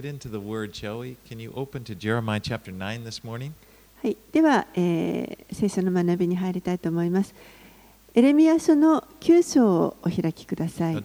[0.00, 1.16] Get into the word, shall we?
[1.28, 3.50] Can you open to Jeremiah chapter 9 this morning?
[4.00, 7.34] はい、では、えー、聖書の学びに入りたいと思います。
[8.14, 10.94] エレミア書の9章お開きください。
[10.94, 11.00] エ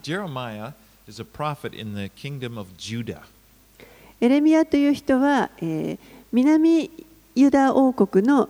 [4.29, 5.98] レミアという人は、えー、
[6.32, 6.91] 南
[7.34, 8.48] ユダ王国の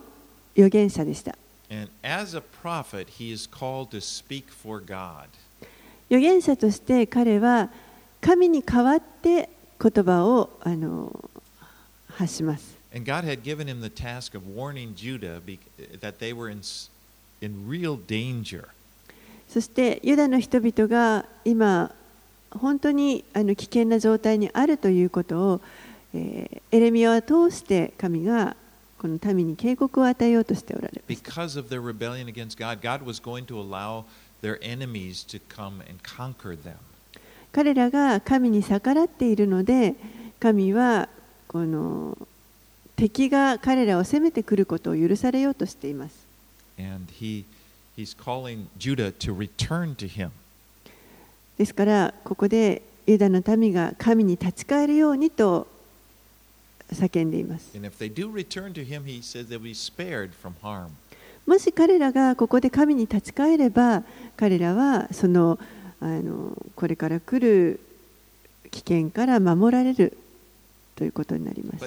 [0.54, 1.38] 預言者でした。
[1.70, 1.88] 預
[6.10, 7.70] 言者として彼は
[8.20, 9.48] 神に代わって
[9.80, 11.30] 言葉をあの
[12.08, 12.76] 発します。
[12.94, 15.40] And God had given him the task of warning Judah
[16.00, 16.60] that they were in,
[17.40, 18.68] in real danger.
[19.48, 21.94] そしてユダの人々が今
[22.50, 25.60] 本当にあの危険な状態にあるということを、
[26.14, 28.56] えーエレミアを通して神が
[28.98, 31.22] この民に警告を与えようとしておられます。
[31.22, 34.04] Because of their rebellion against God, God was going to allow
[34.42, 36.74] their enemies to come and conquer them.
[37.54, 39.94] 彼らが神に逆らっているので
[40.40, 41.08] 神は
[41.46, 42.18] この
[42.96, 46.26] 敵が彼らを攻めてくることを許されようとしています。
[46.76, 47.44] And he,
[47.96, 50.30] he's calling Judah to return to him.
[51.56, 55.68] ですからここでユダの民が神に立ち返るようにと
[56.92, 57.78] 叫んでいます。
[61.46, 64.02] もし彼らがここで神に立ち返れば
[64.36, 65.60] 彼らはその
[66.04, 67.80] あのこれから来る
[68.70, 70.18] 危険から守られる
[70.96, 71.84] ということになります。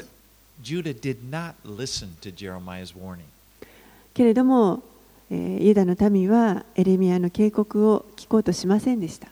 [4.16, 4.82] けれども、
[5.30, 9.28] えーユダの民はエレミアの警告を聞こうとしませんでした。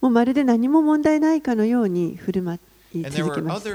[0.00, 2.58] もうまるで何も問題ないかのように振る舞
[2.92, 3.70] い続けました。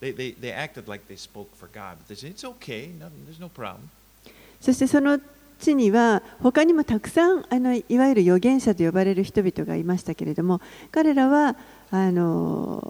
[0.00, 1.96] They, they, they acted like they spoke for God,
[4.60, 5.20] そしてその
[5.58, 7.42] 地には他にもたくさんい
[7.98, 10.60] わゆる預言者と呼ばれる人々がいましたけれども
[10.92, 11.56] 彼らは
[11.90, 12.84] も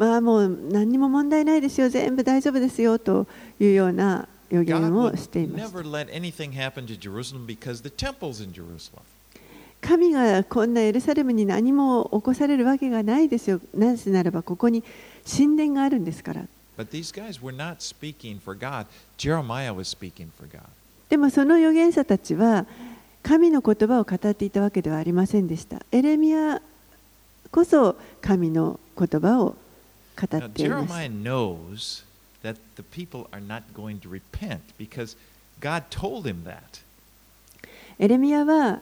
[0.00, 3.28] う何にも問題ないですよ全部大丈夫ですよと
[3.60, 5.74] いうような預言をしています。
[9.80, 13.60] 神がこんなエルサレムに何も起こされるわけがないですよ。
[13.74, 14.82] なぜならばここに。
[15.26, 16.46] 神殿があるんですから。
[21.08, 22.66] でもその預言者たちは
[23.22, 25.82] 神の言葉を語っていたわけではありませんでした。
[25.92, 26.62] エレミア
[27.50, 29.56] こそ神の言葉を
[30.16, 31.08] 語っています。
[37.98, 38.80] エレミアは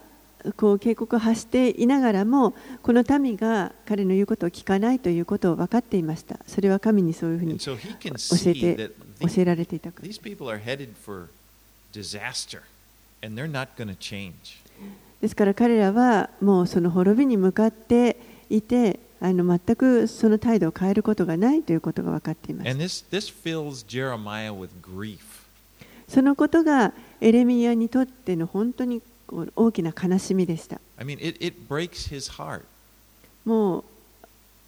[0.56, 6.38] こう警告を発していながらもこの民が彼の言うことを聞かないということを分かっていました。
[6.46, 7.58] それは神にそういうふうに
[8.44, 8.90] 教えて
[9.20, 10.08] 教えられていたから.
[15.20, 18.16] ですから彼らはもうその滅びに向かって
[18.48, 22.70] いてあの全くその態度を変えることがないということが分かっています.
[26.08, 29.02] そのことがエレミアにとっての本当に
[29.56, 30.80] 大きな悲しみでした。
[30.96, 32.62] I mean, it, it breaks his heart.
[33.44, 33.84] もう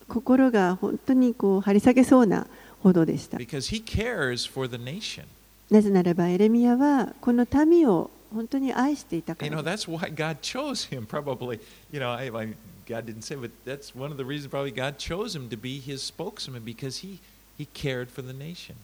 [0.09, 2.47] 心が本当にこう張り下げそうな
[2.83, 3.37] ほどでした。
[3.39, 5.25] because he cares for the nation.
[5.71, 9.89] なぜならばエレミアはこの民を本当に愛していたか You know, らです。
[9.89, 11.61] that's why God chose him, probably.
[11.93, 12.55] You know, I, I,
[12.89, 15.79] God didn't say, but that's one of the reasons probably God chose him to be
[15.81, 17.19] his spokesman because he,
[17.57, 18.77] he cared for the nation.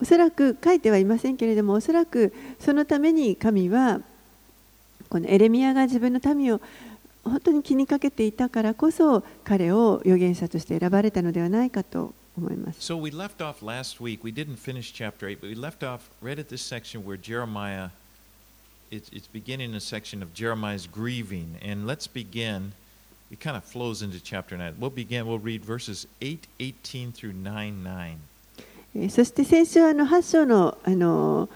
[0.00, 4.00] おそらく書いてはいませんけれども、おそらくそのために神は
[5.14, 6.60] このエレミアが自分の民を
[7.22, 12.80] 本当に気にかけていたからこそ彼を預言者として選ばれたのではないかと思います。
[12.80, 14.24] So we left off last week.
[14.24, 17.90] We didn't finish chapter 8, but we left off right at this section where Jeremiah,
[18.90, 21.58] it's, it's beginning a section of Jeremiah's grieving.
[21.62, 22.72] And let's begin.
[23.30, 24.74] It kind of flows into chapter 9.
[24.80, 28.16] We'll begin, we'll read verses 8, 18 through 9, 9.
[28.96, 31.48] えーそして先週はあの8章のあの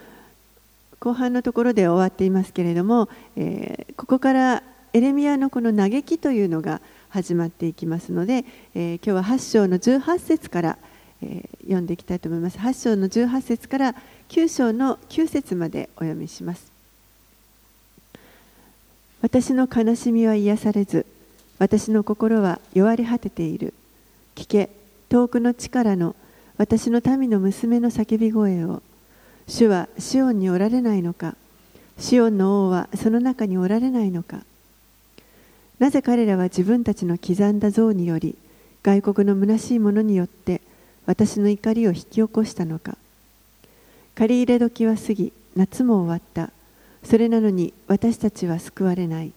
[1.00, 10.78] 後半のところで終わっていますけれども、えーここからエレミアのこの嘆きというのが始まっていきますので、えー今日は8章の18節から、
[11.22, 12.58] えー読んでいきたいと思います。
[12.58, 13.94] 8章の18節から
[14.28, 16.72] 9章の9節までお読みします。
[19.20, 21.04] 私の悲しみは癒されず
[21.58, 23.74] 私の心は弱り果てている。
[24.34, 24.70] 聞け
[25.08, 26.14] 遠くの地からの
[26.56, 28.82] 私の民の娘の叫び声を
[29.48, 31.34] 主はシオンにおられないのか？
[31.98, 34.42] シオンの王はその中におられないのか？
[35.78, 38.36] なぜ彼らは自分たちの刻んだ像により
[38.82, 40.60] 外国の虚しいものによって
[41.06, 42.98] 私の怒りを引き起こしたのか？
[44.14, 46.52] 借り入れ時は過ぎ夏も終わった。
[47.02, 49.32] それなのに私たちは救われない。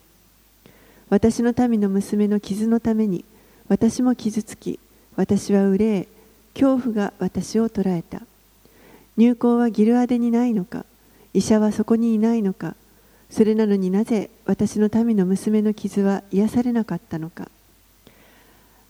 [1.10, 3.24] 私の民の娘の傷のために
[3.70, 4.78] 私も傷つき
[5.16, 6.08] 私は憂え
[6.54, 8.24] 恐怖が私を捉えた。
[9.22, 10.84] 入港はギルアデにないのか？
[11.36, 12.76] 医者はそこにいないのか？
[13.30, 17.48] それなのになぜ私の民の娘の傷は癒されなかったのか？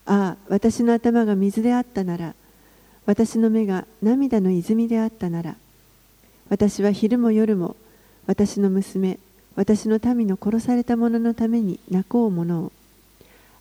[0.05, 2.33] ああ私の頭が水であったなら
[3.05, 5.57] 私の目が涙の泉であったなら
[6.47, 7.75] 私は昼も夜も
[8.25, 9.19] 私の娘
[9.57, 12.71] 私の民の殺された者のために泣こうものを。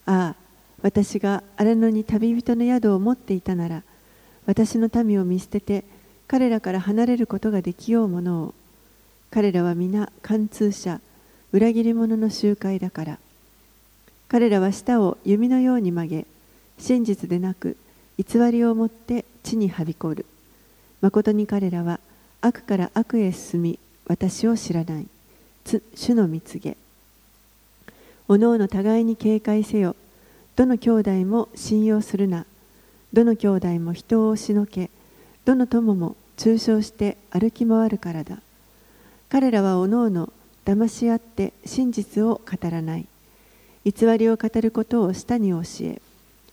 [0.05, 0.41] ああ
[0.81, 3.83] 私が荒野に旅人の宿を持っていたなら
[4.45, 5.83] 私の民を見捨てて
[6.31, 8.53] 彼らから離れることができようものを
[9.31, 11.01] 彼らは皆貫通者
[11.51, 13.19] 裏切り者の集会だから。
[14.29, 16.25] 彼らは舌を弓のように曲げ
[16.77, 17.75] 真実でなく
[18.17, 20.25] 偽りをもって地にはびこる。
[21.01, 21.99] 誠に彼らは
[22.39, 25.07] 悪から悪へ進み私を知らない。
[25.95, 26.77] 主の蜜げ。
[28.29, 29.97] おのおの互いに警戒せよ。
[30.55, 32.45] どの兄弟も信用するな。
[33.11, 34.89] どの兄弟も人を押しのけ。
[35.43, 38.39] どの友も中傷して歩き回るからだ。
[39.29, 40.33] 彼らはおのおの
[40.65, 43.05] 騙し合って真実を語らない。
[43.85, 46.01] 偽りを語ることを舌に教え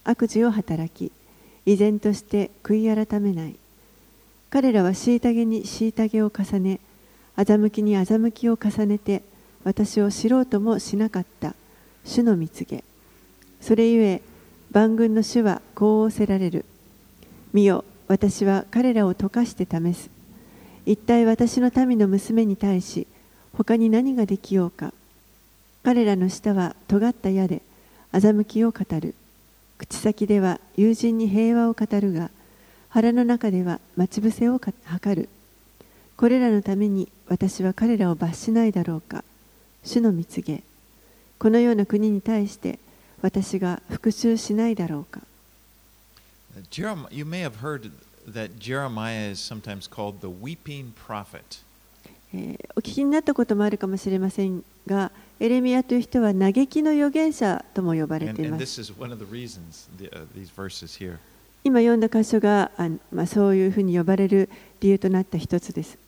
[0.04, 1.10] 悪事を働き
[1.64, 3.56] 依然として悔い改めない。
[4.50, 6.80] 彼らは虐げに虐げを重ね
[7.38, 9.22] 欺きに欺きを重ねて
[9.64, 11.54] 私を知ろうともしなかった
[12.04, 12.84] 主の蜜げ
[13.62, 14.20] それゆえ
[14.70, 16.66] 万軍の主はこう仰せられる。
[17.54, 20.10] 見よ私は彼らを溶かして試す。
[20.86, 23.06] 一体私の民の娘に対し
[23.52, 24.94] 他に何ができようか。
[25.82, 27.62] 彼らの舌は尖った矢で
[28.12, 29.14] 欺きを語る。
[29.76, 32.30] 口先では友人に平和を語るが
[32.88, 35.28] 腹の中では待ち伏せを図る。
[36.16, 39.22] これらのために私は彼らを罰しないだろうか。
[39.84, 40.62] 主の蜜げ
[41.38, 42.78] このような国に対して
[43.20, 45.20] 私が復讐しないだろうか。
[47.10, 47.90] You may have heard
[48.26, 51.62] that Jeremiah is sometimes called the weeping prophet.
[52.76, 55.10] お聞きになったこともあるかもしれませんが、
[55.40, 58.92] エレミアという人は嘆きの預言者とも呼ばれています。
[61.64, 64.48] 今読んだ箇所があ、まあ、そういうふうに呼ばれる
[64.80, 65.98] 理由となった一つです。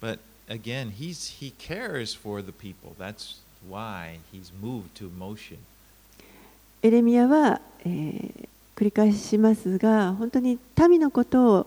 [0.00, 0.18] But
[0.48, 2.94] again, he's, he cares for the people.
[2.98, 5.58] That's why he's moved to emotion.
[6.82, 10.58] エレミアは、えー、繰り返しますが、本当に
[10.88, 11.66] 民のことを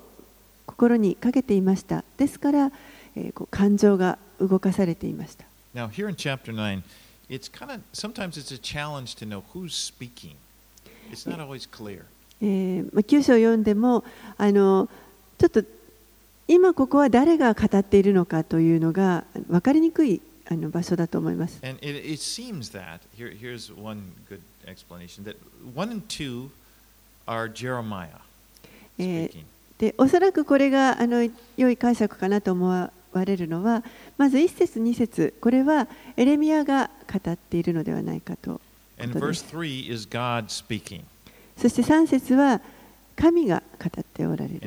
[0.65, 2.03] 心にかけていました。
[2.17, 2.71] ですから、
[3.15, 5.45] えー、こう感情が動かされていました。
[5.73, 6.83] Now, here in chapter 9,
[7.29, 10.35] it's kind of sometimes it's a challenge to know who's speaking.
[11.11, 12.03] It's not always clear.
[12.41, 14.03] えー、9章を読んでも
[14.37, 14.89] あの
[15.37, 15.63] ちょっと
[16.47, 21.59] 今ここは誰が語っているのかというのが分かりにくいあの場所だと思います。
[21.63, 25.37] And it, it seems that, here, here's one good explanation, that
[25.73, 26.49] 1 and 2
[29.97, 30.97] おそらくこれが
[31.57, 32.91] 良い解釈かなと思わ
[33.25, 33.83] れるのは
[34.17, 35.87] まず1節2節これは
[36.17, 38.61] エレミアが語っているのではないかと,
[41.57, 42.61] そして3節は
[43.15, 44.59] 神が語っておられる。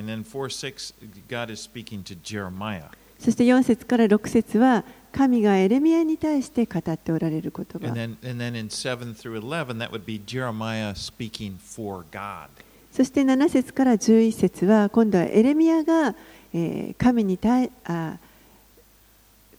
[3.19, 7.88] そして4節から6節は神が語っておられる神がエレミアに対して語っておられる言葉。
[7.88, 12.49] And then, and then in 7 through 11, that would be Jeremiah speaking for God.
[12.92, 16.14] そして7節から11節は今度はエレミアが、
[16.52, 18.18] えー、神に対あ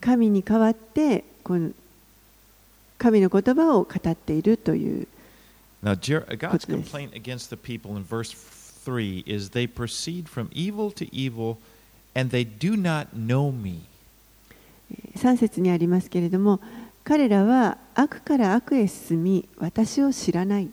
[0.02, 1.72] 神に代わってこの
[2.98, 5.08] 神の言葉を語っているという。
[5.82, 11.58] Now, God's complaint against the people in verse 3 is they proceed from evil to evil
[12.14, 13.84] and they do not know me.
[15.16, 16.60] 3節にありますけれども、
[17.04, 20.70] 彼らは悪から悪へ進み、私を知らない。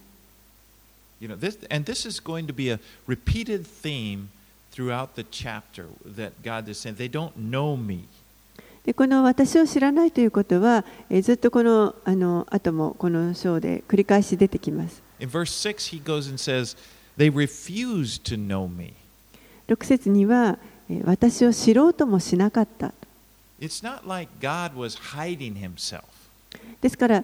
[1.19, 4.29] You know, this, and this is going to be a repeated theme
[4.71, 8.07] throughout the chapter that God is saying, they don't know me.
[8.85, 15.03] でこの私を知らないということは、えずっとこのあの後もこの章で繰り返し出てきます。
[15.19, 16.77] In verse 6, he goes and says,
[17.17, 18.93] They refuse to know me.
[19.69, 20.59] 6節には、
[21.05, 22.93] 私を知ろうともしなかった。
[23.60, 26.04] It's not like God was hiding himself.
[26.82, 27.24] ですから、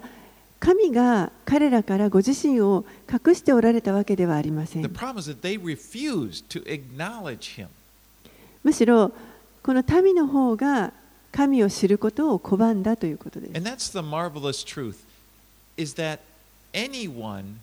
[0.60, 4.82] 神が彼らからご自身を隠しておられたわけではありません。
[4.82, 7.68] The problem is that they refused to acknowledge him.
[8.64, 9.12] むしろ、
[9.64, 10.94] この民の方が
[11.32, 13.54] 神を知ることを拒んだということです。
[13.56, 14.98] And that's the marvelous truth
[15.78, 16.20] is that
[16.74, 17.58] anyone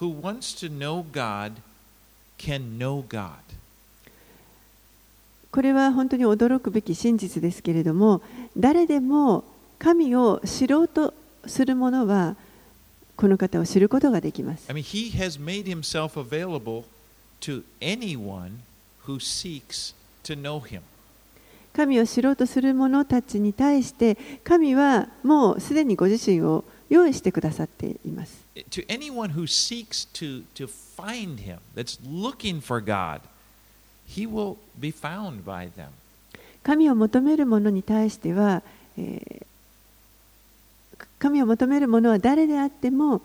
[0.00, 1.54] who wants to know God
[2.38, 3.34] can know God.
[5.53, 8.23] これは本当に驚くべき真実ですけれども、
[8.57, 9.43] 誰でも
[9.77, 11.13] 神を知ろうと
[11.45, 12.35] する者は
[13.15, 16.85] この方を知ることができます I mean, he has made himself available
[17.41, 18.61] to anyone
[19.05, 19.93] who seeks
[20.23, 20.81] to know him.
[21.71, 33.21] 神を知ろうとする者たちに対して神はもうすでにご自身を用意してくださっています To anyone who seeks to, to find him, that's looking for God,
[34.07, 35.87] he will be found by them.
[36.63, 38.61] 神を求める者に対しては、
[38.97, 39.45] えー
[41.19, 43.21] 神を求める者は誰であっても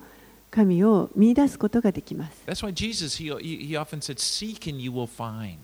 [0.51, 5.57] 神を見出すことができます That's why Jesus, he, he, often said, Seek and you will find.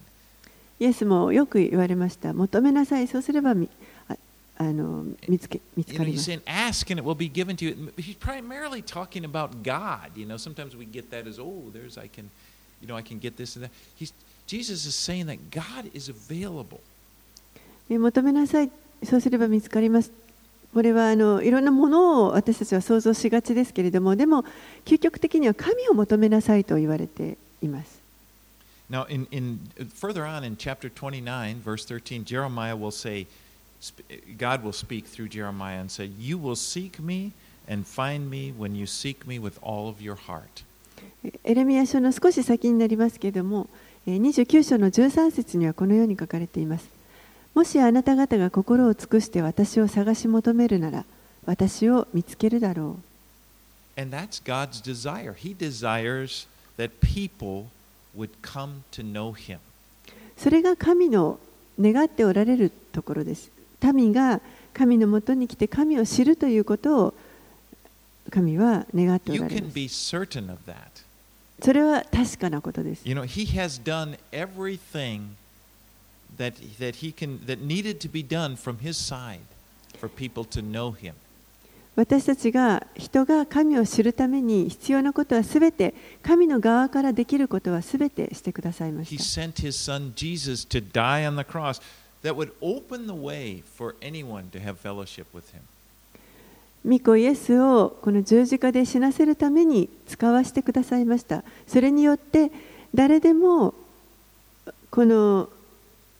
[0.80, 3.70] イエスもよく言われました求めなさいそうすればみ
[4.10, 4.18] あ
[4.58, 7.94] あの見つけ見つ You か know, ります saying, Ask and it will be given to you.
[7.98, 10.12] He's primarily talking about God.
[10.18, 12.30] You know, sometimes we get that as, oh, there's, I can,
[12.82, 13.72] you know, I can get this and that.
[13.96, 14.12] He's,
[14.48, 16.80] Jesus is saying that God is available.
[17.90, 18.72] え求めなさい
[19.04, 20.12] そうすれば見つかります
[20.74, 24.44] これはあのいろんなものを私たちは想像しがちですけれどもでも
[24.86, 28.04] 究極的には神を求めなさいと言われています
[28.88, 29.60] Now, in, in
[29.96, 33.26] further on in chapter 29, verse 13, Jeremiah will say,
[34.38, 37.32] God will speak through Jeremiah and say, You will seek me
[37.68, 40.64] and find me when you seek me with all of your heart.
[41.44, 46.88] エレミア書の少し先になりますけれどもえー29章の13節にはこのように書かれています。
[47.56, 51.06] もしあなた方が心を尽くして私を探し求めるなら
[51.46, 53.00] 私を見つけるだろ
[53.98, 55.34] And that's God's desire.
[55.34, 56.48] He desires
[56.78, 57.68] that people
[58.16, 59.56] would come to know Him.
[59.56, 59.60] う
[60.38, 61.40] それが神の
[61.80, 63.50] 願っておられるところです。
[63.94, 64.42] 民が
[64.74, 67.14] 神のもとに来て神を知るということを
[68.30, 69.76] 神は願っておられます
[71.62, 75.36] それは確かなことです You know, He has done everything
[76.38, 79.40] that, that, he can, that needed to be done from His side
[80.00, 81.14] for people to know Him.
[81.96, 89.42] 私たちが人が神を知るために必要なことはすべて神の側からできることはすべてしてくださいま He した。
[89.44, 91.82] sent his son Jesus to die on the cross
[92.22, 95.62] that would open the way for anyone to have fellowship with him.
[96.86, 101.44] 御子イエスをこの十字架で死なせるために使わせてくださいました。
[101.68, 102.52] それによって
[102.94, 103.74] 誰でも
[104.92, 105.50] この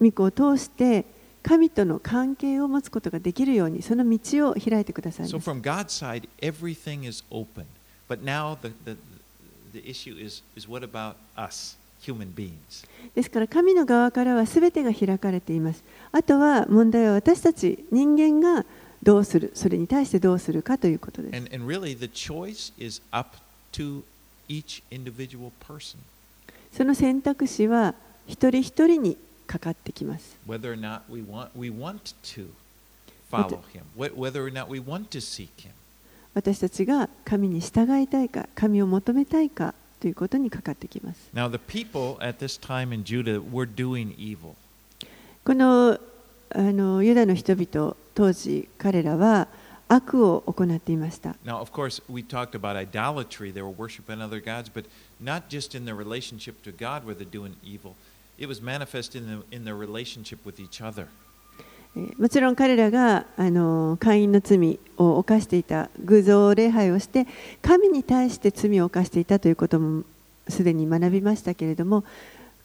[0.02, 1.06] 御子を通して
[1.44, 5.38] 神との関係を持つことができるようにその道を開いてくださいました。
[13.16, 15.84] ですから神の側からは全てが開かれています。
[16.12, 18.66] あとは問題は私たち人間が
[19.06, 19.52] どうする？
[19.54, 21.36] それに対してどうするかということです。
[26.72, 27.94] その選択肢は
[28.28, 30.36] 一人一人にかかってきます。
[36.34, 41.30] 私たちが神に従いたいか、神を求めたいかということにかかってきます。
[45.44, 46.00] この
[46.56, 49.50] あのユダの人々、当時彼らは
[49.90, 51.36] 悪を行っていました。
[51.46, 53.52] Now, of course, we talked about idolatry.
[53.54, 54.86] They were worshiping other gods, but
[55.22, 57.96] not just in their relationship to God were they doing evil.
[58.40, 61.08] It was manifest in, the, in their relationship with each other.
[61.96, 67.26] えーもちろん彼らがあの会員の罪を犯していた偶像礼拝をして
[67.62, 70.04] 神に対して罪を犯していたということも
[70.50, 72.04] すでに学びましたけれども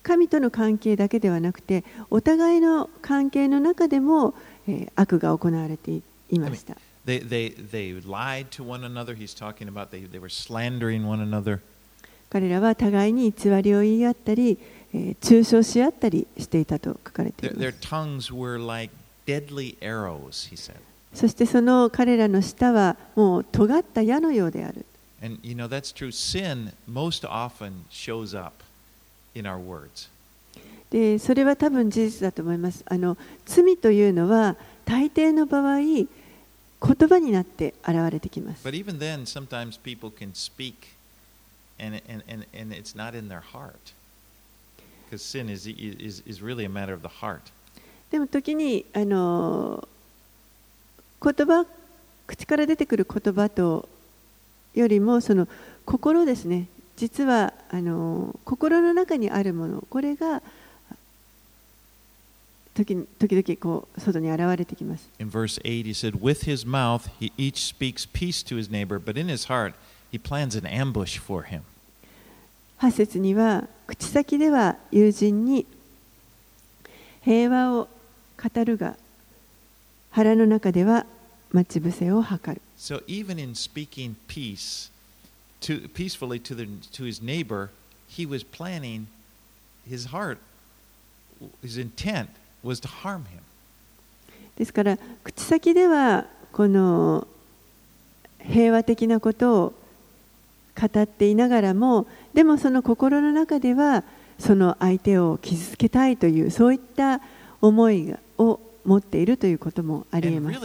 [0.03, 4.35] 神との関係だけではなくて、お互いの関係の中でも、
[4.67, 6.77] え、悪が行われていました。
[12.31, 14.59] 彼らは互いに偽りを言い合ったり、
[14.95, 17.61] え、中傷し合ったりしていたと書かれています。
[17.61, 17.79] Their, their
[21.15, 24.87] そしてその彼らの下はもう尖った矢のようである。
[25.23, 25.69] And, you know,
[29.35, 30.09] in our words.
[30.91, 36.09] でそれは多分事実だと思いますあの罪というのは大抵の場合言
[36.81, 40.75] 葉になって現れてきます But even then, sometimes people can speak
[41.79, 43.95] and, and, and, and it's not in their heart.
[45.09, 47.53] Because sin is, is, is really a matter of the heart.
[48.11, 49.87] でも時にあの
[51.23, 51.65] 言葉
[52.27, 53.89] 口から出てくる言葉と
[54.75, 55.47] よりもその
[55.85, 56.67] 心ですね
[57.01, 60.43] 実はあの心の中にあるものこれが
[62.75, 68.99] 時々こう外に現れてきます In verse 8, he said, With his mouth, he each speaks peace to his neighbor,
[68.99, 69.73] but in his heart,
[70.13, 71.63] he plans an ambush for him.
[72.81, 75.67] 8節には口先では友人に
[77.23, 77.89] 平和を
[78.37, 78.97] 語るが
[80.11, 81.07] 腹の中では
[81.51, 82.61] 待ち伏せを図る。
[82.77, 84.91] So even in speaking peace
[85.61, 87.71] to peacefully to the to his neighbor,
[88.09, 89.07] he was planning
[89.89, 90.39] his heart
[91.63, 92.31] his intent
[92.63, 93.41] was to harm him.
[94.57, 97.27] ですから口先ではこの
[98.41, 99.73] 平和的なことを
[100.79, 104.05] 語っていながらもでもその心の中では
[104.39, 107.21] その相手を傷つけたいというそういった
[107.61, 110.59] 思いがを持っているということもありえます。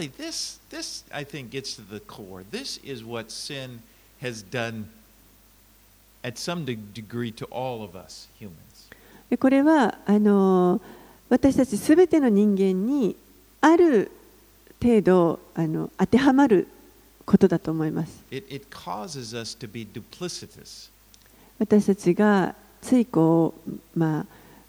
[4.22, 4.86] Has done
[6.24, 8.56] at some de- degree to all of us humans.
[9.30, 10.82] でこれはあの
[11.30, 13.16] 私たちすべての人間に
[13.62, 14.12] ある
[14.82, 16.68] 程度あの当てはまる
[17.26, 18.24] ことだと思います。
[18.32, 20.90] It, it causes us to be duplicitous.
[21.58, 24.26] 私たちがついこう、ま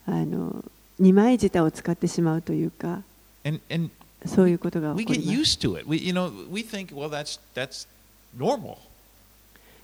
[0.07, 0.65] あ、あの
[0.99, 3.03] 二枚舌を使ってしまうというか
[3.45, 3.91] And, and
[4.25, 5.87] そういうことが we 起こ get ります used to it.
[5.87, 7.87] We, you know, we think, well, that's, that's
[8.37, 8.79] normal.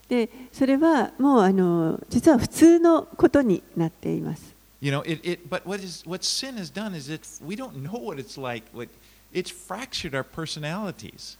[0.09, 7.54] でそれはもうあの実は普通のことになっています You know, it, it, but what, is, what sin has done is it, we
[7.54, 8.66] don't know what it's like.
[8.75, 8.88] What,
[9.32, 11.38] it's fractured our personalities.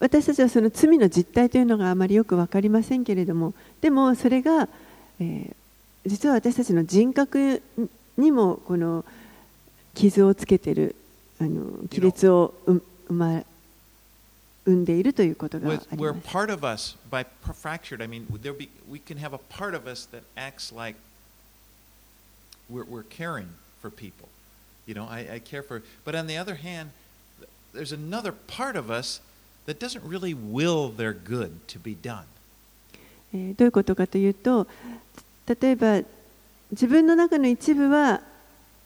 [0.00, 4.68] 私たちはその罪の実態というのがあまりよく分かりませんけれどもでもそれが、
[5.20, 5.54] えー
[6.06, 7.62] 実は私たちの人格
[8.16, 9.04] にもこの
[9.94, 10.96] 傷をつけている
[11.40, 13.42] あの亀裂を生生ま
[14.64, 16.28] 生んでいるということがあります。
[16.28, 20.06] part of us, by fractured, I mean, there be, we can have a part of us
[20.12, 20.96] that acts like
[22.70, 23.48] we're, we're caring
[23.80, 24.28] for people.
[24.86, 26.90] You know, I, I care for, but on the other hand,
[27.38, 29.20] th- there's another part of us
[29.66, 32.24] that doesn't really will their good to be done.
[33.32, 34.66] えーどういうことかというと
[35.46, 36.02] 例えば
[36.72, 38.20] 自分の中の一部は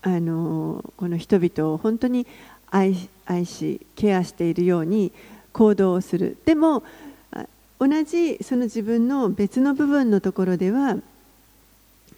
[0.03, 2.27] あのーこの人々を本当に
[2.71, 5.13] 愛し愛しケアしているように
[5.55, 6.37] 行動をする。
[6.45, 6.83] でも
[7.79, 10.99] 同じその自分の別の部分のところでは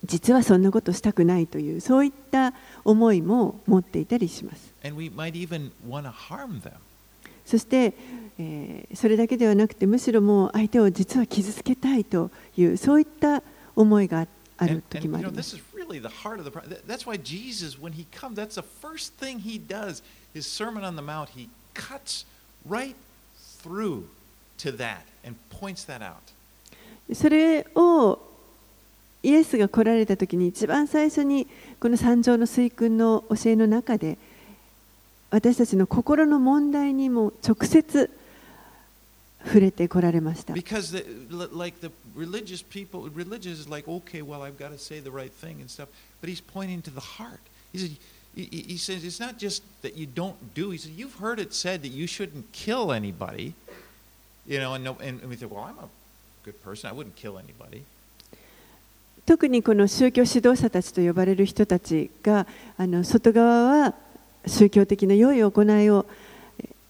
[0.05, 2.53] 実はそんなことしたくないというそういった
[2.85, 4.73] 思いも持っていたりします。
[7.45, 7.95] そして、
[8.39, 13.43] えー、それだけではなくてむしろも相手を実は傷つけたいというそういった
[13.75, 14.27] 思いが
[14.59, 15.57] あるときもあります。
[23.67, 24.05] Through
[24.59, 26.15] to that and points that out.
[27.15, 28.19] それを
[29.23, 31.47] イエスが来られた時に一番最初に
[31.81, 34.19] この三条の水訓の教えの中で
[35.31, 38.11] 私たちの心の問題にも直接
[39.45, 40.55] 触れてこられました。
[40.55, 45.01] Because, the, li- like the religious people, religious is like, okay, well, I've got to say
[45.01, 45.89] the right thing and stuff.
[46.21, 47.41] But he's pointing to the heart.
[47.73, 47.97] He said,
[48.37, 50.71] he, he says, it's not just that you don't do.
[50.71, 53.55] He said, you've heard it said that you shouldn't kill anybody.
[54.47, 55.89] You know, and, no, and, we think, well, I'm a
[56.45, 56.91] good person.
[56.91, 57.85] I wouldn't kill anybody.
[59.25, 62.47] 特にこの宗教指導者たちと呼ばれる人たちが
[62.79, 63.95] あの外側は
[64.47, 66.07] 宗教的な良い行いを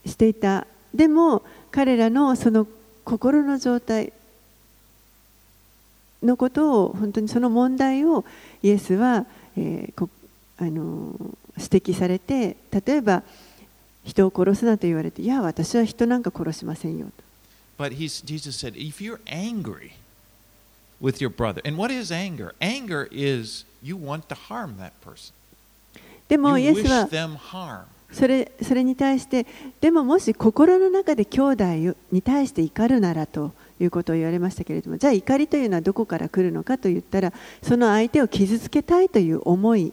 [0.05, 2.67] していたでも彼らのその
[3.05, 4.13] 心の状態
[6.23, 8.27] のことを本当にその問題を
[8.63, 9.25] イエスは、
[9.57, 10.11] えーこ
[10.59, 11.15] あの
[11.57, 13.23] 指摘されて例えば
[14.05, 17.25] 人を殺すなと言われていや私は人なんか殺しませんよと
[17.79, 19.93] But he's, Jesus said, if you're angry
[20.99, 22.55] with your brother, and what is anger?
[22.59, 25.35] Anger is you want to harm that person.
[26.27, 27.07] でもイエスは.
[28.13, 29.47] それそれに対して
[29.81, 31.65] でももし心の中で兄弟
[32.13, 39.93] に対して怒るならということを言われましたけれどもじゃあ怒りというのはどこから来るのかと言ったらその相手を傷つけたいという思い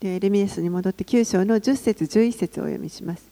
[0.00, 3.24] でレミエスに戻って9章の10節11節をお読みします。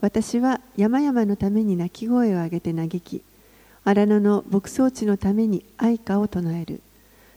[0.00, 3.22] 私は山々のために鳴き声を上げて嘆き
[3.84, 6.80] 荒野の牧草地のために愛歌を唱える。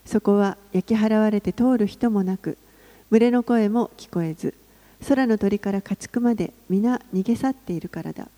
[0.04, 2.56] そこは焼き払われて通る人もなく
[3.10, 4.54] 群れの声も聞こえず
[5.06, 8.28] 空の鳥から家畜まで皆逃げ去っているからだ。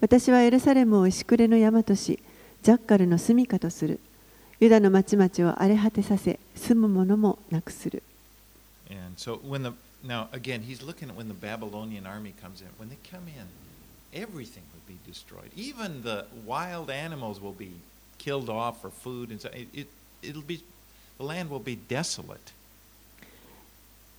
[0.00, 2.18] 私はエルサレムを石暮れの山とし
[2.62, 4.00] ジャッカルの住処とする。
[4.58, 8.02] ユダの町々を荒れ果てさせ住む者もなくする。
[8.90, 9.72] And so when the,
[10.02, 12.66] now again, he's looking at when the Babylonian army comes in.
[12.76, 13.46] When they come in,
[14.12, 15.50] everything would be destroyed.
[15.54, 17.72] Even the wild animals will be
[18.18, 19.86] killed off for food, and so it, it
[20.22, 20.62] it'll be
[21.18, 22.52] the land will be desolate.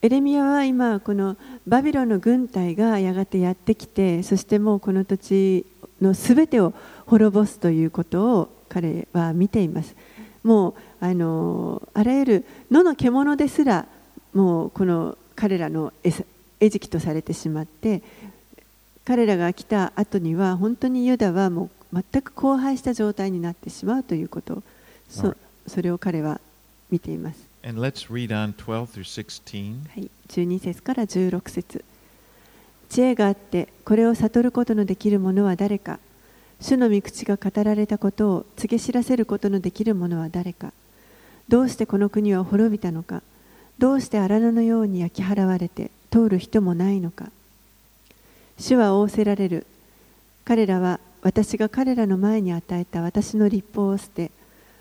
[0.04, 5.66] エレミアは今このバビロンの軍隊がやがてやってきてそしてもうこの土地
[6.00, 6.74] のすべてを
[7.06, 9.94] 滅ぼすということを彼は見ています
[10.42, 13.86] もうあのあらゆる野の獣ですら
[14.34, 16.24] もうこの彼らの餌
[16.60, 18.02] 餌食とされてしまって
[19.04, 24.62] 彼らが来た後には本当にユダはもう全く荒廃した状態になってしまうということ。
[25.10, 26.40] そそれを彼は
[26.90, 27.46] 見ています。
[27.64, 29.88] And let's read on 12 through 16.
[29.88, 31.84] はい、12節から16節。
[32.88, 35.98] 知恵があってこれを悟ることのできる者は誰か。
[36.60, 40.72] 主の御口が語られたことを告げ知らせることのできる者は誰か。
[41.48, 43.22] どうしてこの国は滅びたのか
[43.78, 47.30] どうして荒野のように焼き払われて通る人もないのか。
[48.58, 49.66] 主は仰せられる。
[50.44, 54.30] 彼らは私が彼らの前に与えた私の立法を捨て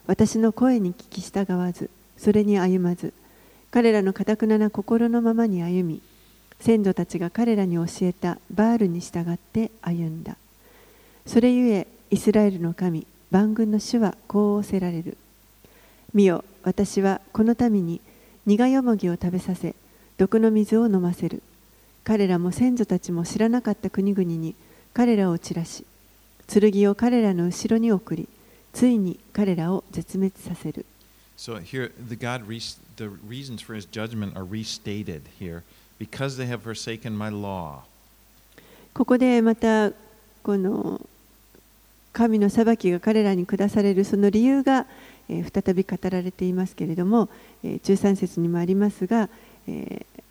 [0.07, 3.13] 私の声に聞き従わずそれに歩まず
[3.69, 6.01] 彼らのかたくなな心のままに歩み
[6.59, 10.37] 先祖たちが彼らに教えたバールに従って歩んだ。
[11.25, 15.17] それゆえイスラエルの神万軍の主はこう仰せられる。
[16.13, 18.01] 見よ私はこの民に
[18.45, 19.75] 苦よもぎを食べさせ
[20.17, 21.41] 毒の水を飲ませる。
[22.03, 24.55] 彼らも先祖たちも知らなかった国々に
[24.93, 25.85] 彼らを散らし
[26.47, 28.27] 剣を彼らの後ろに送り
[28.73, 30.85] ついに彼らを絶滅させる。
[31.37, 32.45] So here, the God,
[32.97, 35.63] the reasons for his judgment are restated here.
[35.99, 37.81] Because they have forsaken my law.
[38.93, 39.91] ここでまた
[40.43, 41.01] この
[42.13, 44.03] 神の裁きが彼らに下される。
[44.03, 44.85] その理由が、
[45.31, 47.29] えー再び語られていますけれども、
[47.63, 49.29] えー13節にもありますが、
[49.67, 50.21] えー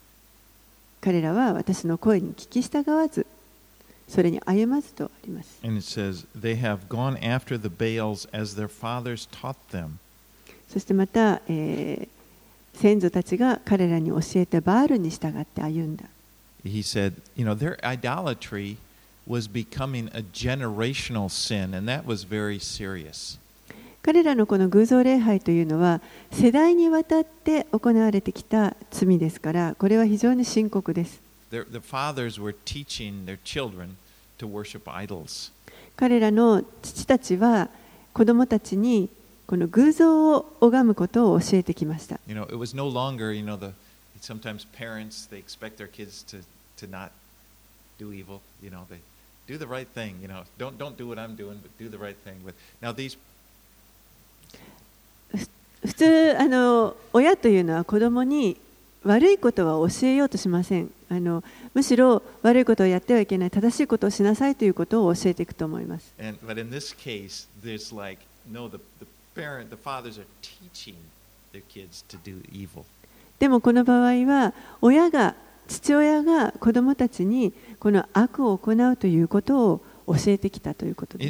[1.02, 3.26] 彼らは私の声に聞き従わず
[4.06, 9.92] それに歩まずとあります And it says, They have gone after the Baals as their fathers taught them.
[10.68, 12.08] そしてまた、えー
[12.78, 16.04] 先祖たちが彼らに教えたバールに従って歩んだ
[16.64, 18.76] He said, You know, their idolatry
[19.26, 23.38] was becoming a generational sin, and that was very serious.
[24.02, 26.00] 彼らのこの偶像礼拝というのは
[26.32, 31.20] 世代にわたって行われてきた罪ですからこれは非常に深刻です。
[35.96, 37.68] 彼らの父たちは
[38.14, 39.10] 子供たちに
[39.46, 42.20] この偶像を拝むことを教えてきました。
[55.84, 58.56] 普通あの親というのは子供に
[59.02, 70.96] 悪いことは教えようとしませんあのむしろ悪いことをやってはいけない正しいことをしなさいということを教えていくと思います and but in this case, there's like no, the the parent, the fathers are teaching
[71.52, 72.84] their kids to do evil.
[73.38, 75.34] でもこの場合は親が
[75.66, 81.26] 父親が子供たちにこの悪を行うということを教えてきたということで。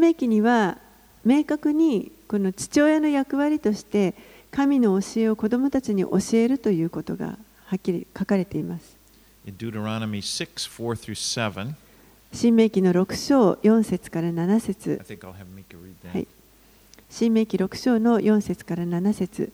[0.00, 0.78] 明記には
[1.24, 4.14] 明確にこの父親の役割として
[4.50, 8.96] 神の教えを子供たちに教えるということがはっきり書かれています。
[12.32, 15.00] 新明記の6章4節から7節。
[17.12, 19.52] 新明記6章の4節から7節。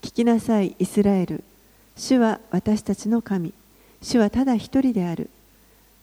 [0.00, 1.44] 聞きなさいイスラエル。
[1.96, 3.52] 主は私たちの神。
[4.00, 5.28] 主はただ一人である。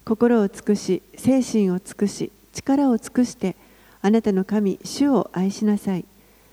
[0.05, 3.55] 心を尽くし精神を尽くし力を尽くして
[4.03, 6.05] あなたの神主を愛しなさい。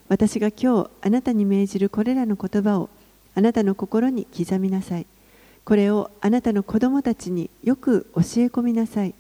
[0.09, 2.89] 私が今日あなたに命じるこれらの言葉を
[3.35, 5.07] あなたの心に刻みなさい。
[5.67, 9.15] これをあなたの子供たちによく教え込みなさい。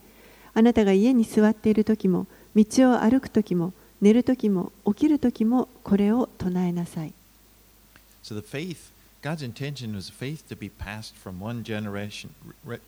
[0.54, 7.12] あなたが家に座っている時も道を歩く時も寝る時も起きる時もこれを唱えなさい
[8.22, 8.90] So the faith,
[9.22, 12.30] God's intention was faith to be passed from one generation,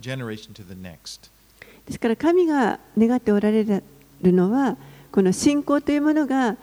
[0.01, 1.31] generation to the next.
[1.87, 3.83] ですから神が願っておられる
[4.23, 4.77] のは
[5.11, 6.57] この信仰というものが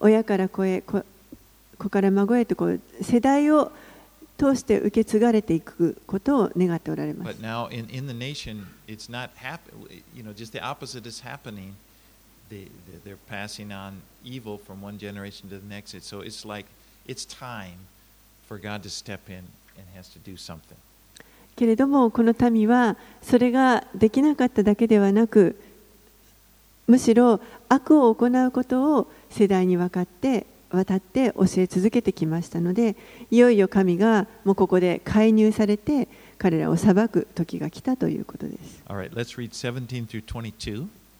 [0.00, 1.04] 親から子へ子
[1.78, 3.70] 子から孫へとこう世代を
[4.38, 10.02] 通して受け継がれていくことを願っておられます But now in, in the nation, it's not happening.
[10.14, 11.74] You know, just the opposite is happening.
[12.50, 15.94] They, they- they're passing on evil from one generation to the next.
[15.96, 16.66] It's- So it's like
[17.06, 17.78] it's time
[18.48, 19.36] for God to step in
[19.76, 20.76] and has to do something.
[21.56, 25.58] けれどもこの民はそれができなかっただけではなく
[26.86, 32.94] むしろ悪を行うことを世代に分かって渡って教え続けてきましたので
[33.30, 38.82] いよいよ神がもうここで介入されて彼らを裁く時が来たということです。
[38.88, 39.10] Right,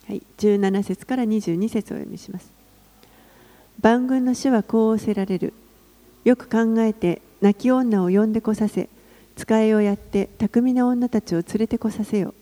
[0.08, 2.50] はい、17節から22節をお読みします。
[3.80, 5.52] 万軍の主はこう仰せられる。
[6.24, 8.88] よく考えて泣き女を呼んでこさせ、
[9.36, 12.34] 使いをやって巧みな女たちを連れてこさせよ。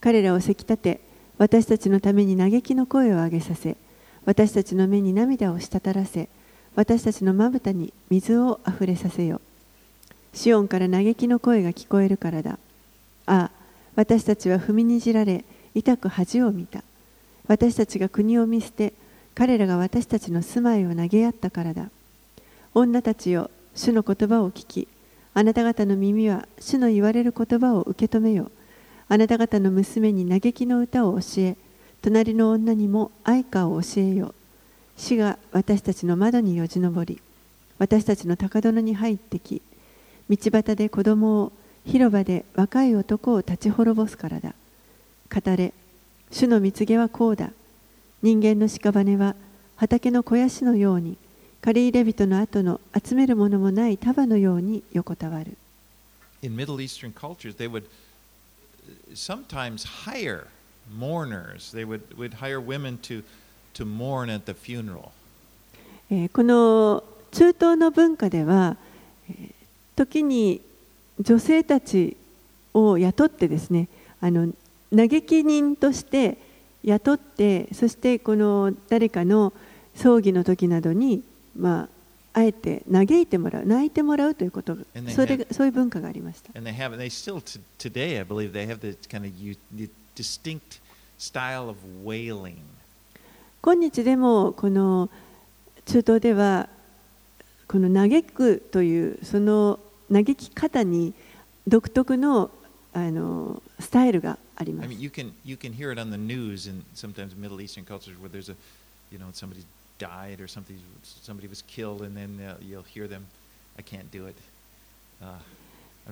[0.00, 1.00] 彼らをせき立て、
[1.38, 3.76] 私たちのために嘆きの声を上げさせ、
[4.24, 6.28] 私たちの目に涙を滴らせ、
[6.74, 9.40] 私たちのまぶたに水をあふれさせよ。
[10.34, 12.58] シオンから嘆きの声が聞こえるからだ。
[13.26, 13.50] ああ、
[13.94, 16.82] 私たちは踏みにじられ、痛く恥を見た。
[17.48, 18.92] 私たちが国を見捨て、
[19.34, 21.90] 彼らが私たちの住まいを投げ合ったからだ。
[22.74, 24.86] 女たちよ、主の言葉を聞き、
[25.34, 28.50] あなた方の耳は主の言われる言葉を受け止めよ。
[29.08, 31.56] あなた方の娘に嘆きの歌を教え、
[32.02, 34.34] 隣の女にも愛歌を教えよ。
[34.96, 37.20] 死が私たちの窓によじ登り、
[37.78, 39.62] 私たちの高殿に入ってき、
[40.28, 41.52] 道端で子供を、
[41.86, 44.54] 広場で若い男を立ち滅ぼすからだ。
[45.32, 45.72] 語れ、
[46.30, 47.50] 主の蜜毛はこうだ。
[48.22, 49.36] 人間の屍は
[49.76, 51.16] 畑の肥やしのように、
[51.60, 55.56] 借入人の後の集めるものもない束のように横たわる。
[56.42, 57.84] In Middle Eastern cultures, they would
[59.14, 60.46] sometimes hire
[60.96, 61.72] mourners.
[61.72, 63.22] They would, would hire women to,
[63.74, 65.10] to mourn at the funeral.
[66.32, 68.76] この中東の文化では、
[69.94, 70.60] 時に
[71.20, 72.16] 女性たち
[72.72, 73.88] を雇ってですね、
[74.20, 74.52] あの
[74.94, 76.38] 嘆き人として
[76.84, 79.52] 雇って、そしてこの誰かの
[79.94, 81.22] 葬儀の時などに、
[81.56, 81.88] ま
[82.32, 84.76] あ、あえて嘆いてもらう、泣いてもらうということ、
[85.08, 86.50] それそういう文化がありました。
[86.54, 87.40] And they have, they still
[87.78, 89.32] today, I believe, they have this kind of
[90.14, 90.80] distinct
[91.18, 92.56] style of wailing.
[93.60, 95.10] 今日でもこの
[95.86, 96.68] 中東では
[97.66, 99.80] この嘆くというその
[100.12, 101.12] 嘆き方に
[101.66, 102.50] 独特の
[102.94, 104.86] あのスタイルがあります。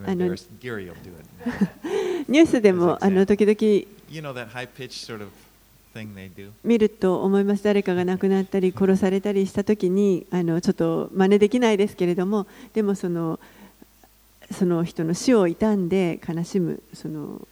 [0.05, 0.27] あの
[2.29, 3.87] ニュースでもあの時々
[6.63, 13.41] 見ると思います、誰かが亡くなったり殺されたりした時に あのちょっと真似できないですけれども、でもその,
[14.53, 16.83] その人の死を悼んで悲しむ。
[16.95, 17.47] その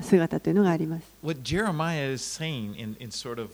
[0.00, 1.04] 姿というのがあります。
[1.22, 3.50] What Jeremiah is saying in, in sort of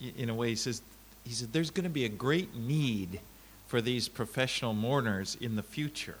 [0.00, 0.82] in a way he says
[1.24, 3.20] he said there's going to be a great need
[3.68, 6.16] for these professional mourners in the future.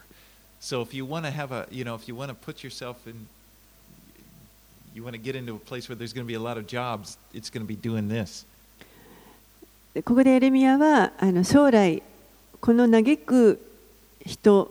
[0.60, 3.06] So if you want to have a, you know, if you want to put yourself
[3.06, 3.26] in,
[4.94, 6.66] you want to get into a place where there's going to be a lot of
[6.66, 8.44] jobs, it's going to be doing this.
[10.04, 12.02] ここでエレミアはあの将来
[12.60, 13.60] この嘆く
[14.26, 14.70] 人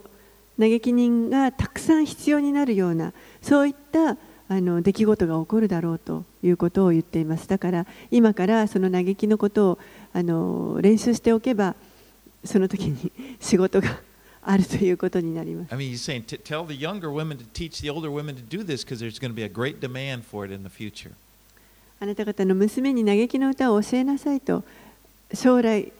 [0.59, 3.11] 嘆き人がたくさん必要になるような
[3.45, 9.79] そういったあの出来事が起こるだろうということを言っていますだから今からその嘆きのことを
[10.13, 11.75] あの練習しておけば
[12.43, 13.99] その時に 仕事が
[14.41, 15.73] あるということになります。
[15.73, 18.83] I mean, he's saying, tell the younger women to teach the older women to do this
[18.83, 21.11] because there's going to be a great demand for it in the future.
[21.99, 24.63] あなた方の娘に嘆きの歌を教えなさいと
[25.33, 25.91] 将来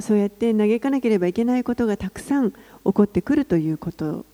[0.00, 4.24] そうやって嘆かなければいけないことがたくさん起こってくるということ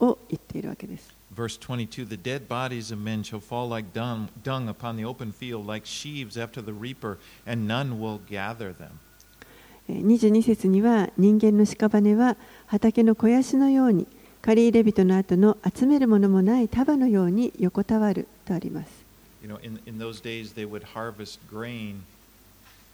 [0.00, 1.11] を言っているわけです。
[1.31, 5.67] Verse 22 The dead bodies of men shall fall like dung, dung upon the open field,
[5.67, 8.99] like sheaves after the reaper, and none will gather them.
[9.89, 12.35] 22節には人間の屍は
[12.67, 14.05] 畑の肥やしのように
[14.41, 18.89] 借り入れ人の後の集めるものもない束のように横たわるとあります。
[19.41, 22.03] You know, in, in those days they would harvest grain,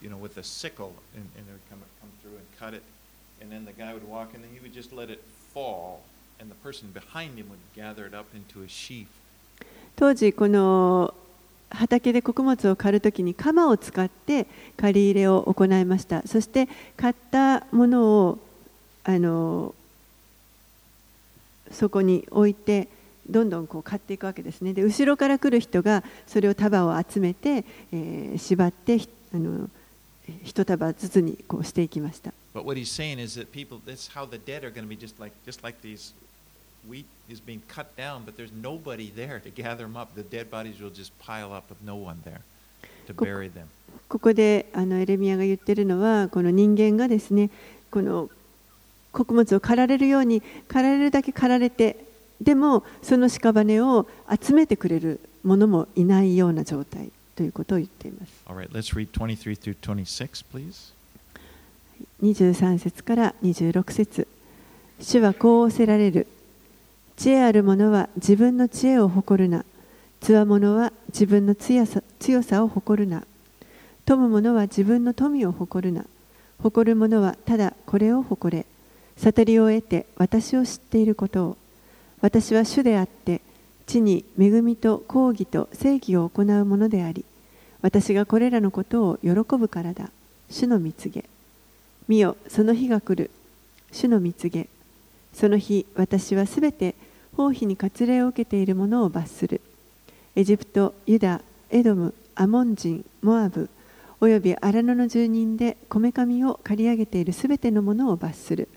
[0.01, 2.83] you know, with a sickle, and, and they would come, come through and cut it,
[3.41, 5.23] and then the guy would walk, and then he would just let it
[5.53, 6.01] fall.
[9.96, 11.14] 当時この
[11.70, 14.46] 畑で穀物を刈るときに鎌を使って
[14.76, 16.26] 刈り入れを行いました。
[16.26, 18.38] そして刈ったものを
[19.04, 19.74] あの
[21.70, 22.88] そこに置いて
[23.28, 24.72] どんどんこう刈っていくわけですね。
[24.72, 28.98] で後ろから来る人がそれを束を集めて、えー、縛って
[29.34, 29.68] あの
[30.44, 32.32] 一束ずつにこうしていきました。
[32.54, 35.20] But what he's saying is that people, that's how the dead are going to be just
[35.20, 36.14] like, just like these
[36.86, 40.14] wheat is being cut down, but there's nobody there to gather them up.
[40.14, 42.42] The dead bodies will just pile up with no one there
[43.06, 43.68] to bury them.
[44.08, 47.50] ここであのエレミアが言ってるのはこの人間がですね
[47.90, 48.30] この
[49.12, 51.96] 穀物を刈られるように刈られるだけ刈られて
[52.40, 54.06] でもその屍を
[54.40, 58.32] 集めてくれる者もいないような状態ということを言っています。
[58.46, 60.92] Right, let's read 23 through 26, please.
[62.22, 64.26] 23節から26節
[65.00, 66.26] 主はこう仰せられる
[67.18, 69.64] 知恵ある者は自分の知恵を誇るな。
[70.20, 73.24] つわ者は自分の強さ強さを誇るな。
[74.04, 76.04] 富む者は自分の富を誇るな。
[76.62, 78.66] 誇る者はただこれを誇れ。
[79.16, 81.56] 悟りを得て私を知っていることを。
[82.20, 83.40] 私は主であって
[83.86, 87.24] 地に恵みと公義と正義を行うものであり
[87.80, 90.10] 私がこれらのことを喜ぶからだ。
[90.50, 91.24] 主の蜜げ
[92.06, 93.32] 見よその日が来る。
[93.90, 94.68] 主の蜜げ
[95.34, 96.94] その日私はすべて
[97.38, 99.60] 王妃に割礼を受けている者を罰する
[100.34, 103.70] エジプトユダエドムアモン人モアブ
[104.20, 108.68] および荒野の住人でこめかみを刈り上げているすべてのものを罰する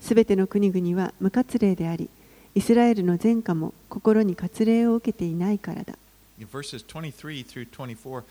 [0.00, 2.10] すべての国々は無割礼であり
[2.56, 5.94] イスラエルの前科も心に割礼を受けていないからだ
[6.40, 8.24] Verses 23 through 24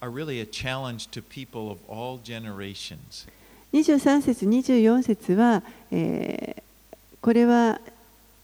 [0.00, 3.28] are really a challenge to people of all generations.
[3.72, 5.62] 23節24節は、
[5.92, 6.62] えー
[7.20, 7.80] これは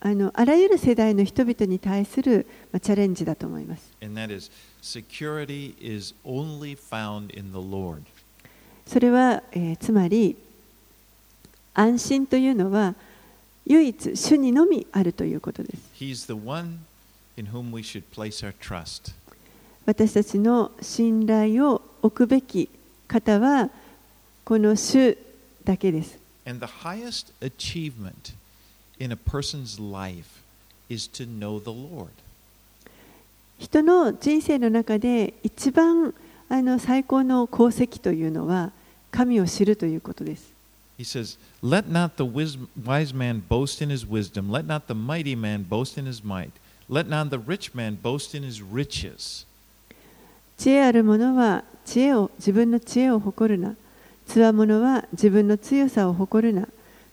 [0.00, 3.90] あ,のあらゆる世代の人々に対する、まあ、チャレンジだと思います。
[8.86, 10.36] それは、えー、つまり
[11.74, 12.94] 安心というのは
[13.66, 15.82] 唯一主にのみあるということです。
[19.86, 22.68] 私たちの信頼を置くべき
[23.08, 23.70] 方は
[24.44, 25.18] この主
[25.64, 26.18] だけです。
[26.46, 28.34] And the highest achievement
[28.98, 30.42] in a person's life
[30.88, 32.10] is to know the Lord.
[33.58, 36.14] 人の人生の中で一番
[36.48, 38.70] あの最高の功績というのは
[39.10, 40.52] 神を知るということです。
[40.98, 45.36] He says, Let not the wis- wise man boast in his wisdom, let not the mighty
[45.36, 46.52] man boast in his might,
[46.88, 49.46] let not the rich man boast in his riches.
[50.56, 53.74] 知恵ある者は知恵を自分の知恵を誇るな。
[54.26, 56.66] つわ者は自分の強さを誇るな。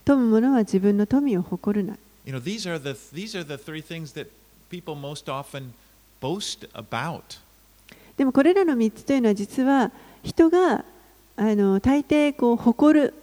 [0.05, 1.97] 富む者は自分の富を誇るな。
[2.25, 4.27] You know, these are the, these are the three things that
[4.69, 5.73] people most often
[6.21, 7.39] boast about.
[8.17, 9.91] でもこれらの3つというのは実は
[10.23, 10.85] 人が
[11.35, 13.13] あの大抵こう誇る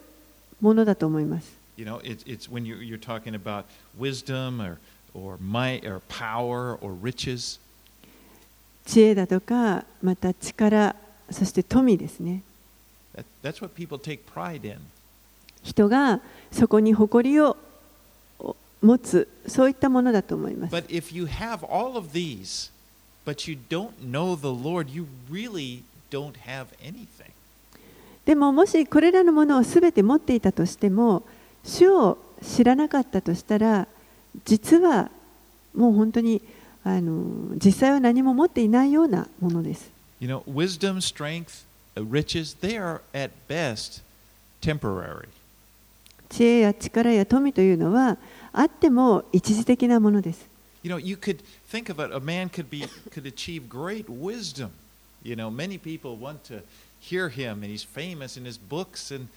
[0.61, 1.53] ものだと思います。
[1.77, 3.65] You know, it's, it's when you're, you're talking about
[3.99, 4.79] wisdom or,
[5.15, 7.59] or might or power or riches.
[8.85, 10.97] 知恵だとか、また力、
[11.31, 12.43] そして富ですね。
[13.15, 14.79] That, that's what people take pride in.
[15.63, 16.21] 人が
[16.53, 17.57] そこに誇りを
[18.83, 20.75] 持つ、そういったものだと思います。
[20.75, 22.71] But if you have all of these,
[23.25, 27.31] but you don't know the Lord, you really don't have anything.
[28.25, 31.23] でももしこれらのものをすべて持っていたとしても、
[31.65, 33.87] 主を知らなかったとしたら、
[34.45, 35.11] 実は
[35.75, 36.41] もう本当に
[36.85, 39.91] あの実際は何も持っていないようなものです。
[40.21, 41.65] You know, wisdom, strength,
[41.97, 44.03] uh, riches, they are at best
[44.61, 45.29] temporary.
[46.31, 48.17] 知恵や力や富というのは
[48.53, 50.49] あっても一時的なものです。
[50.83, 51.41] You know, you could
[51.71, 54.71] think of it, a man could be could achieve great wisdom.
[55.23, 56.63] You know, many people want to
[56.99, 59.29] hear him and he's famous in his books and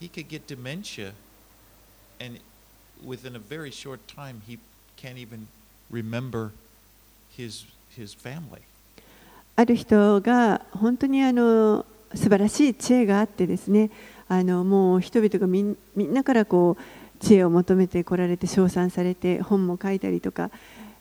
[0.00, 1.12] he could get dementia
[2.18, 2.38] and
[3.04, 4.58] within a very short time he
[4.96, 5.48] can't even
[5.90, 6.52] remember
[7.36, 8.62] his his family.
[9.56, 13.90] ある人が本当にあの素晴らしい知恵があってですね
[14.28, 20.50] あのもう人々がみんみんなからこう知恵を求めてこられて称賛されて本も書いたりとか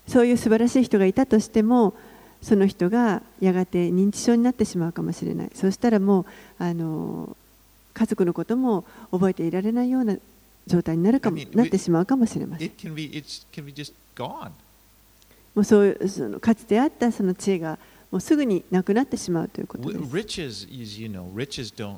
[0.07, 1.93] そういう素晴らしい人がいたとしても
[2.41, 6.25] その人がやがて認知症になってしまうかもしれないそうしたらもう
[6.63, 7.35] あの
[7.93, 10.17] 家族のことも覚えていられないような
[10.67, 13.23] 状態になるかも I mean, なってしまうかもしれません be.
[15.55, 17.79] もうそうそのかつてあったその知恵が
[18.11, 21.97] もうすぐになくなってしまうということです Riches, as you know, riches don't.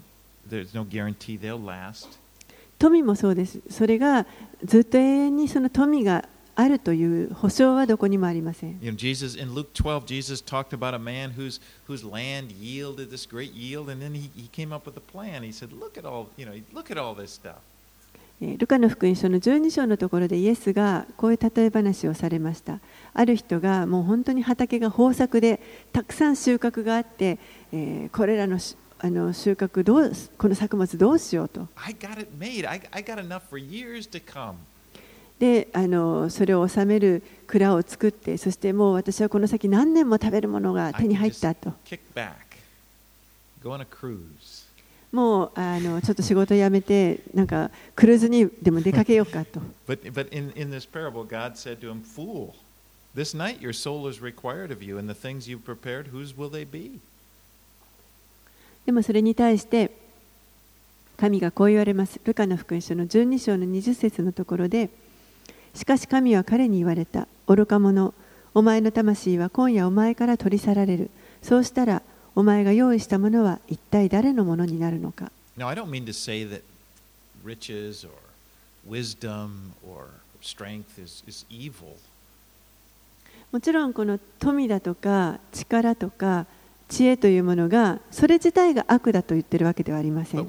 [2.80, 3.60] 富もそうです。
[3.70, 4.26] それが
[4.64, 8.80] ずっと永遠にその富があるという保証はどこにもありません。
[8.82, 8.96] You know,
[18.40, 22.80] ルカの福音書の12章のところでイエスがこういう例え話をされました。
[23.14, 25.60] ある人がもう本当に畑が豊作で
[25.92, 27.40] たくさん収穫があって、
[27.72, 31.68] えー、これらの収穫あの収穫どうこの作物どうしようと。
[31.76, 32.68] I got it made.
[32.68, 34.56] I, I got enough for years to come.
[35.40, 41.74] であのそれを収める蔵を作ってそしてもう私はこの先何年も食べるものが手に入ったと。
[42.16, 42.34] back,
[43.64, 44.66] go on a cruise.
[45.12, 49.62] もうあのちょっと仕事辞めてなんかクルーズにでも出かけようかと。
[49.88, 52.54] But but in, in this parable, God said to him, "Fool,
[53.16, 56.50] this night your soul is required of you, and the things you've prepared, whose will
[56.50, 57.00] they be?"
[58.88, 59.92] でもそれに対して
[61.18, 62.22] 神がこう言われます。
[62.24, 64.90] ルカの福音書の12章の20節のところで、
[65.74, 67.28] しかし神は彼に言われた。
[67.48, 68.14] 愚か者、
[68.54, 71.10] お前の魂は今夜お前から取り去られる。
[71.42, 72.02] そうしたら、
[72.34, 75.32] お前が用意したものは一体誰のものになるのか。
[75.58, 76.62] Now, I don't mean to say that
[77.44, 78.14] riches or
[78.88, 80.06] wisdom or
[80.42, 81.98] strength is, is evil.
[83.52, 86.46] もちろんこの富だとか力とか
[86.90, 90.40] 知恵というものがそれ自体が悪だと言ってるわけではありません。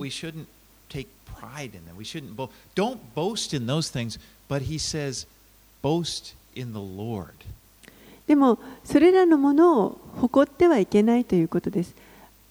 [8.27, 11.95] でもそれらのものを誇ってはいけないということです。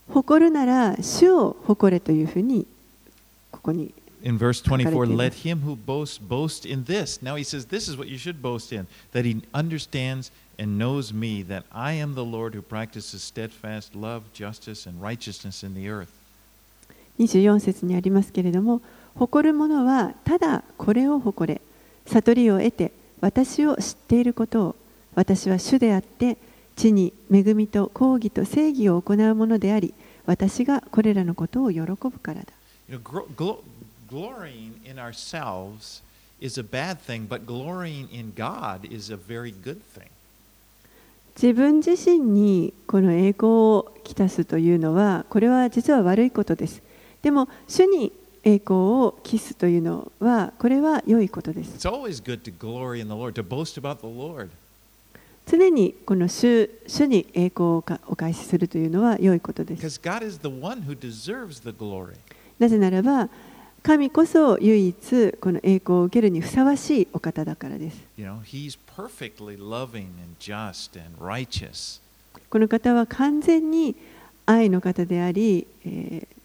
[0.10, 2.66] 誇るなら主を誇れというふうに
[3.52, 3.94] ここに
[4.24, 7.24] In verse 書かれてい 24, ます let him who boasts boast in this.
[7.24, 11.14] Now he says, This is what you should boast in, that he understands and knows
[11.14, 15.88] me, that I am the Lord who practices steadfast love, justice, and righteousness in the
[15.90, 16.10] earth.
[17.20, 18.82] 24節にありますけれども
[19.16, 21.62] 誇る者はただこれを誇れ
[22.06, 22.92] 悟りを得て
[23.22, 24.76] 私を知っていることを
[25.16, 26.38] 私は主であって
[26.76, 29.96] 地に恵みと公義と正義を行うものであり
[30.28, 32.48] 私がこれらのことを喜ぶからだ
[32.90, 33.58] You know,
[34.10, 36.02] glory in in ourselves
[36.40, 40.08] is a bad thing, but glory in god is a very good thing.
[41.36, 46.82] 自分自身にこの栄光を来たすというのはこれは実は悪いことです。
[47.22, 48.12] でも、主に
[48.44, 51.78] 栄光を来すというのはこれは良いことです。
[51.80, 52.08] 常
[55.70, 60.02] にこの主,主に栄光をお返しするというのは良いことです。
[62.60, 63.30] なぜならば、
[63.88, 68.34] 神こそ唯一この栄光を受けるにふさわしいお方だからです You.
[72.50, 73.96] この方は完全に
[74.46, 76.38] 愛の方であり、えー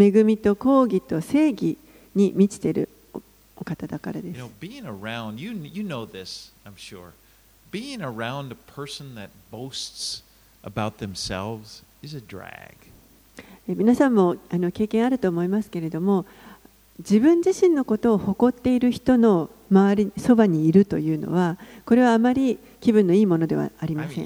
[0.00, 1.76] 恵みと公義と正義
[2.14, 3.20] に満ちているお
[3.56, 7.10] お方だからで You す know, being around, you, you know this, I'm sure.
[7.72, 10.22] Being around a person that boasts
[10.62, 12.87] about themselves is a drag.
[13.74, 16.24] 皆さんもあの経験あると思いますけれども
[16.98, 24.24] 自分自身のことを誇っている人の周りそばにいるというのはこれはあまり気分のいいものではありません。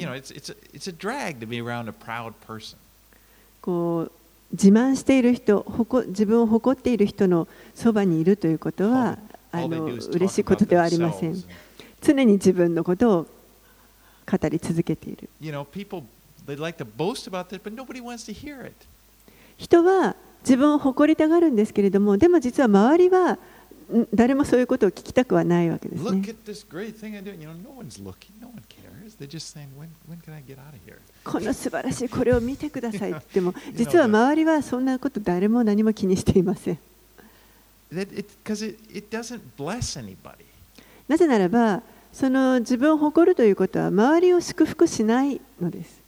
[3.61, 4.12] こう
[4.53, 9.18] 自慢している人誇、自分を誇っている人のそばにいるということは
[9.53, 11.34] 嬉しいことではありません。
[12.01, 13.26] 常に自分のことを
[14.30, 15.28] 語り続けている。
[19.62, 23.38] 人は自分を誇りたがるんですけれども、でも実は周りは
[24.12, 26.02] 誰もそういうことを聞きたくはないわけです、
[31.24, 33.20] この素晴らしいこれを見てくださいって。
[33.20, 36.78] 言っても、実は周りはそんなこと誰も何も気にしていません。
[41.06, 41.82] なぜならば、
[42.12, 46.00] その自分を誇るということは周りを祝福しないのです。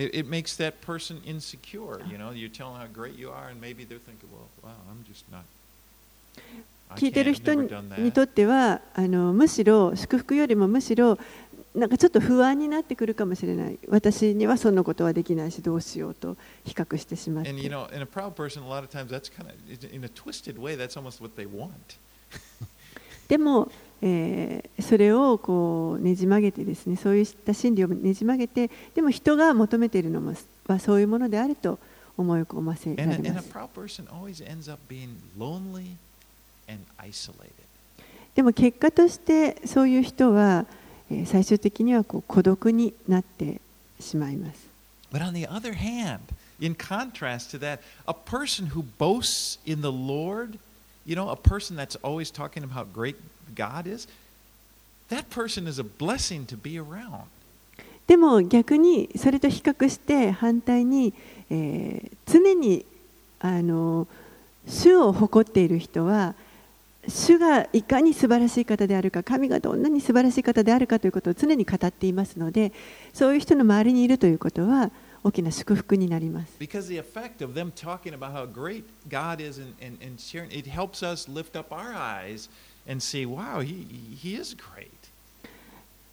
[0.00, 2.00] It, it makes that person insecure.
[2.10, 4.70] You know, you tell them how great you are, and maybe they're thinking, well, wow,
[4.90, 5.44] I'm just not.
[6.96, 7.68] 聞いてる人に
[8.10, 11.18] と.ってはあのむしろ祝福よりもむしろ
[11.72, 20.02] なんかちょっと不安になってくるかもしれない私にはそんなことはできないしどうしようと比較してしまって And you know, in a proud person, a lot of times that's kind of, in
[20.02, 21.70] a twisted way, that's almost what they want.
[23.28, 23.70] でも、
[24.02, 30.34] えーそれをこうねじ曲げてですねそういった心理をねじ曲げてでも人が求めているのも
[30.66, 31.78] はそういうものであると
[32.16, 33.48] 思い込ませ and ます.
[38.34, 40.64] でも結果としてそういう人は、
[41.10, 43.60] えー最終的にはこう孤独になって
[44.00, 44.68] しまいます
[45.12, 46.20] But on the other hand,
[46.60, 50.58] in contrast to that, a person who boasts in the Lord,
[51.04, 53.16] you know, a person that's always talking about great
[53.54, 54.08] God is,
[55.08, 57.24] that person is a blessing to be around.
[58.06, 61.14] でも逆にそれと比較して反対に、
[61.48, 62.86] えー常に
[63.40, 64.06] あの
[64.68, 66.34] 主を誇っている人は
[67.08, 72.72] 主がいかに素晴らしい方であるか神がどんなに素晴らしい方であるかということを常に語っていますので
[73.12, 74.90] そういう人の周りにいるということは
[75.24, 76.52] 大きな祝福になります。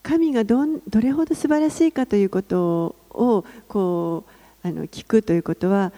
[0.03, 4.24] 神がど,んどれほど素晴らしいかということをこ
[4.63, 5.91] うあの聞くということは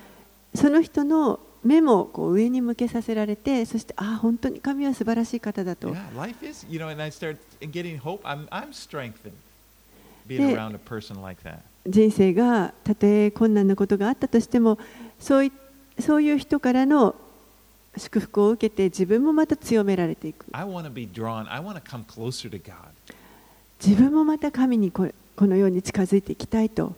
[0.55, 5.93] その人の目もこう上に向けさせられてそしてああ本当に神は素晴らしい方だと。
[11.87, 14.77] 人生がたとえ困難なことがあったとしても
[15.19, 15.51] そう,
[15.99, 17.15] そういう人からの
[17.97, 20.45] 祝福を受けて自分もまた強められていく.
[23.81, 26.95] 自分もまた神にここのように近づいていきたいと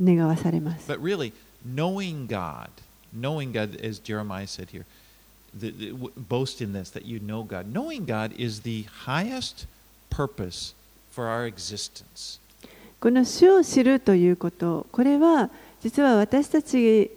[0.00, 1.32] 願わされます But really,
[1.66, 2.68] knowing God,
[3.18, 4.84] knowing God, as Jeremiah said here,
[5.58, 5.92] the, the,
[6.28, 7.72] boast in this that you know God.
[7.72, 9.66] Knowing God is the highest
[10.10, 10.74] purpose
[11.10, 12.40] for our existence.
[13.00, 15.50] この主を知るということこれは
[15.82, 17.10] 実は私たち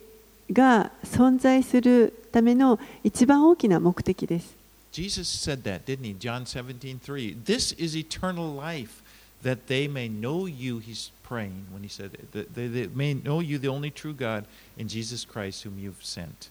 [0.51, 4.55] が存在するための一番大きな目的です
[4.91, 6.15] Jesus said that, didn't he?
[6.17, 7.43] John 17, 3.
[7.45, 9.03] This is eternal life,
[9.43, 13.39] that they may know you, he's praying when he said, that they, they may know
[13.39, 14.45] you, the only true God,
[14.79, 16.49] and Jesus Christ, whom you've sent.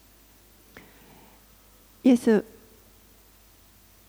[2.04, 2.44] イエス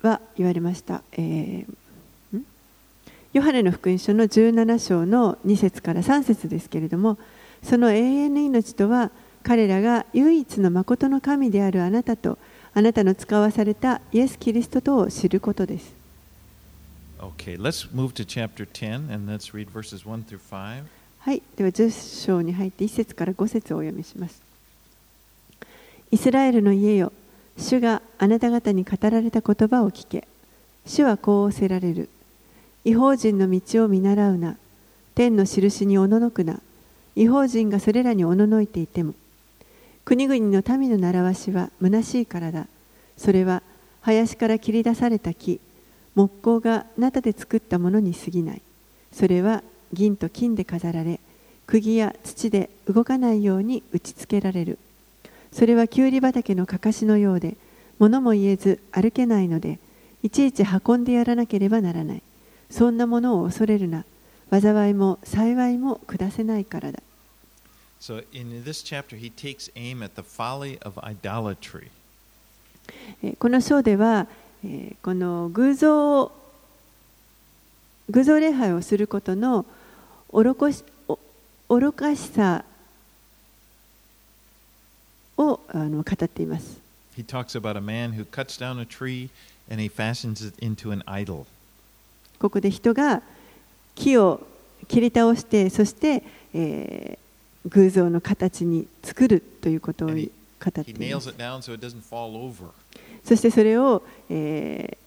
[0.04, 2.46] は言われました、えーん
[3.34, 7.18] ヨハネの福音書の17章の2節から3節ですけれども
[7.64, 9.12] その永遠の命とは
[9.44, 12.38] 彼らが唯一の誠の神であるあなたと
[12.74, 16.00] あなたの使わされたイエス・キリストとを知ることです
[17.20, 20.84] Okay, let's move to chapter 10 and let's read verses 1 through 5.
[21.20, 24.42] はい、では10章に入って1節から5節をお読みします。
[26.12, 27.12] イスラエルの家よ、
[27.58, 30.28] 主があなた方に語られた言葉を聞け。
[30.86, 32.08] 主はこう仰せられる。
[32.86, 34.56] 違法人の道を見習うな。
[35.14, 36.62] 天の印におののくな。
[37.18, 39.14] 違法人がそれらにおののいていても。
[40.10, 42.66] 国々の民の習わしは虚しいからだ。
[43.16, 43.62] それは
[44.02, 45.60] 林から切り出された木、
[46.16, 48.62] 木工がナタで作ったものに過ぎない。
[49.12, 49.62] それは
[49.94, 51.20] 銀と金で飾られ、
[51.68, 54.80] 釘や土で動かないように打ち付けられる。
[55.52, 57.56] それはきゅうり畑のかかしのようで、
[58.00, 59.78] 物も言えず歩けないので、
[60.24, 62.24] いちいち運んでやらなければならない。
[62.72, 64.06] そんなものを恐れるな。
[64.50, 67.00] 災いも幸いも下せないからだ。
[68.00, 71.90] So, in this chapter, he takes aim at the folly of idolatry.
[73.22, 74.28] えーこの章では、
[74.64, 76.32] えーこの偶像を
[78.10, 79.66] 偶像礼拝をすることの
[80.32, 81.20] 愚こしお
[81.70, 82.64] 愚かしさ
[85.38, 86.80] をあの語っています。
[87.18, 89.30] He talks about a man who cuts down a tree
[89.70, 91.46] and he fashions it into an idol.
[92.40, 93.22] ここで人が
[93.94, 94.48] 木を
[94.88, 96.24] 切り倒してそして、
[96.54, 97.29] えー
[97.68, 100.20] 偶像の形に作るということを語っ。
[103.24, 104.98] そしてそれを、え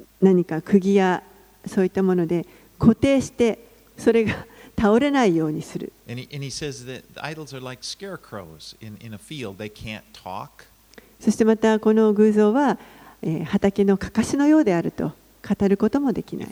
[0.00, 1.22] ー、何か釘や
[1.66, 2.46] そういったもので
[2.78, 3.58] 固定して
[3.96, 4.46] それが
[4.78, 5.92] 倒れないようにする。
[11.20, 12.78] そしてまたこの偶像は、
[13.22, 15.12] ええ、畑のかかしのようであると
[15.48, 16.48] 語ることもできない。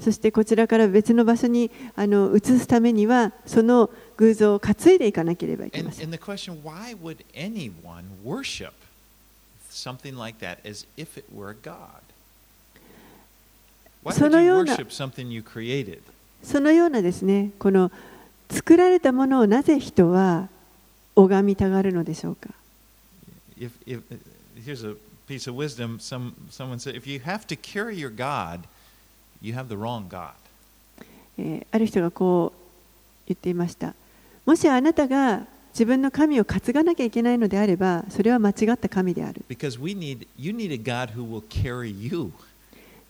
[0.00, 6.10] そしてこちらから別の場所にあの移すためにはその偶像を担いでいかなければいけません。
[14.12, 14.76] そのような,
[16.42, 17.90] そのようなですねこの
[18.50, 20.48] 作られたものをなぜ人は
[21.16, 22.50] 拝みたがるのでしょうか
[23.58, 24.02] ？If if
[26.92, 28.60] if you have to carry your God,
[29.44, 30.32] you have the wrong God.
[31.36, 32.60] えーある人がこう
[33.26, 33.94] 言っていました
[34.46, 42.30] もしあなたが自分の神を担がなきゃいけないのであればそれは間違った神である need, need.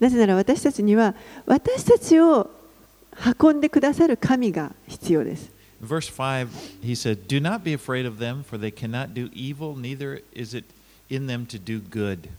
[0.00, 1.14] なぜなら私たちには
[1.46, 2.50] 私たちを
[3.40, 6.48] 運んでくださる神が必要です Verse 5,
[6.82, 10.56] he said, Do not be afraid of them, for they cannot do evil, neither is
[10.56, 10.64] it
[11.10, 12.30] in them to do good.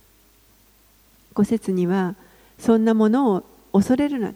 [1.35, 2.15] 5節には
[2.57, 3.43] そんなものを
[3.75, 4.33] 恐れるな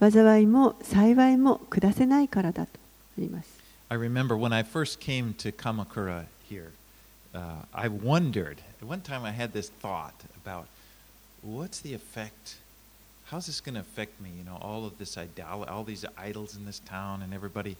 [0.00, 2.72] 災いも幸いも下せないからだと
[3.18, 3.48] あります
[3.88, 6.70] I remember when I first came to Kamakura here,
[7.34, 8.58] uh, I wondered.
[8.80, 10.66] At one time, I had this thought about
[11.42, 12.58] what's the effect?
[13.32, 14.30] How's this going to affect me?
[14.38, 17.76] You know, all of this idol, all these idols in this town, and everybody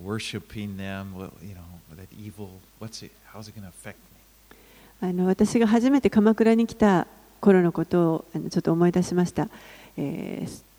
[0.00, 1.14] worshiping them.
[1.42, 2.60] You know, that evil.
[2.78, 3.10] What's it?
[3.32, 4.20] How's it going to affect me?
[5.00, 7.08] あの私が初めて鎌倉に来た
[7.40, 9.48] 頃のことをあのちょっと思い出しました、
[9.96, 10.74] えー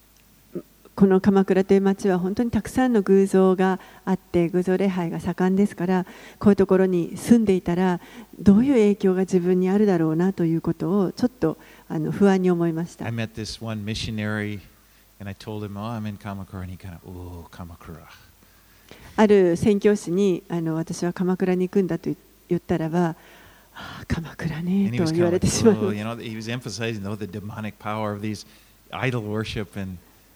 [0.96, 6.06] この鎌倉という町は本当にたくさんの偶像があって偶像礼拝が盛んですから
[6.40, 8.00] こういうところに住んでいたら
[8.40, 11.58] どういう影響が自分にあるだろうなということをちょっと
[11.90, 14.62] あの不安に思いました I met this one missionary,
[15.20, 18.06] and I told him, "Oh, I'm in Kamakura," and he kind of, "Oh, Kamakura."
[19.18, 22.10] ある宣教師にあの私は鎌倉に行くんだと
[22.48, 23.16] 言ったらばあ
[24.02, 26.36] あ鎌倉ねと言われてしまい oh, ます you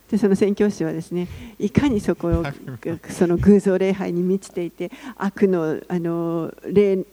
[0.10, 1.28] でその宣教師はですね、
[1.60, 2.44] いかにそこを
[3.10, 7.06] その偶像礼拝に満ちていて、悪の,あの霊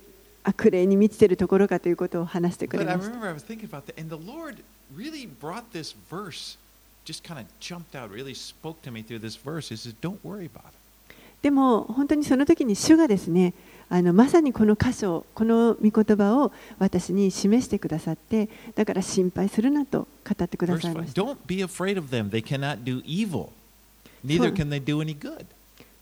[0.43, 3.05] 悪霊に満ちているところかということを話してくれました。
[11.43, 13.55] でも本当にその時に主がですね、
[13.89, 22.31] あのまさにこの箇所この御言葉を私に示してくださってだから心配するなと語ってくださいま 5, した Don't be afraid of them.
[22.31, 23.51] They cannot do evil,
[24.25, 25.47] neither can they do any good.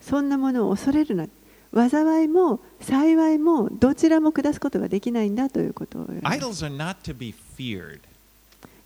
[0.00, 1.26] そんなものを恐れるな
[1.74, 8.00] 災いも幸いもどちらも下すことができないんだということを Idols are not to be feared,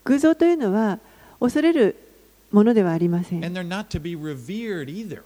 [0.04, 0.98] 偶像というのは
[1.38, 1.96] 恐れる
[2.50, 5.22] ものではありません and they're not to be revered either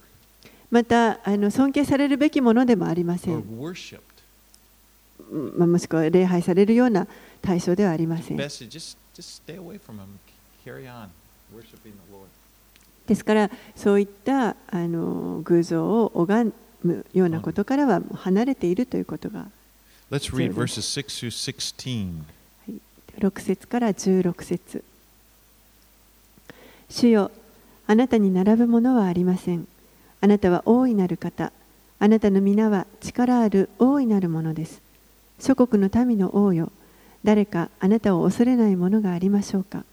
[0.72, 3.44] またあの尊敬されるべきものでもありません、
[5.56, 7.06] まあもしくは礼拝されるような
[7.42, 8.36] 対象ではありません.
[13.06, 16.52] ですからそういったあの偶像を拝
[16.84, 19.46] むようなことからは離れているということが
[20.10, 22.24] Let's So read this- verses 6 through 16.
[23.18, 24.84] 6節から16節。
[26.88, 27.30] 主よ
[27.86, 29.66] あなたに並ぶものはありません
[30.22, 31.52] あなたは大いなる方。
[31.98, 34.80] あなたの皆は力ある大いなるものです。
[35.40, 36.70] 諸国の民の王よ。
[37.24, 39.84] 誰かあなたを恐れないものがありましょうか。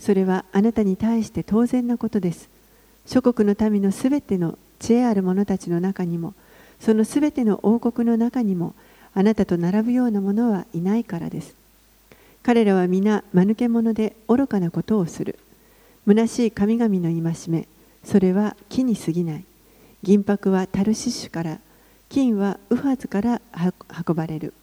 [0.00, 2.48] それはあなたに対して当然なことです。
[3.06, 6.34] 諸国の民のすべての知恵ある者たちの中にも
[6.80, 8.74] そのすべての王国の中にも
[9.14, 11.54] あなたと並ぶようなものはいないからです。
[12.42, 15.38] 彼らは皆間抜け者で愚かなことをする。
[16.08, 17.68] 虚しい神々の戒め。
[18.02, 19.44] それは木に過ぎない。
[20.02, 21.58] 銀箔はタルシッシュから
[22.08, 24.54] 金はウファズから運ばれる。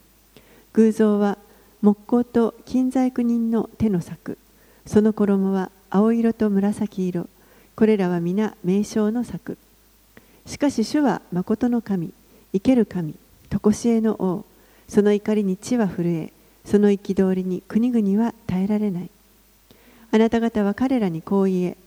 [0.74, 1.38] 偶像は
[1.82, 4.38] 木工と金細工人の手の作
[4.86, 7.30] その衣は青色と紫色。
[7.76, 9.58] これらは皆名称の作
[10.48, 12.12] しかし主は誠の神。
[12.54, 13.16] 生ける神。
[13.50, 14.46] 常しえの王。
[14.88, 16.34] その怒りに地は震え。
[16.66, 19.10] その憤りに国々は耐えられない。
[20.12, 21.78] あなた方は彼らにこう言え。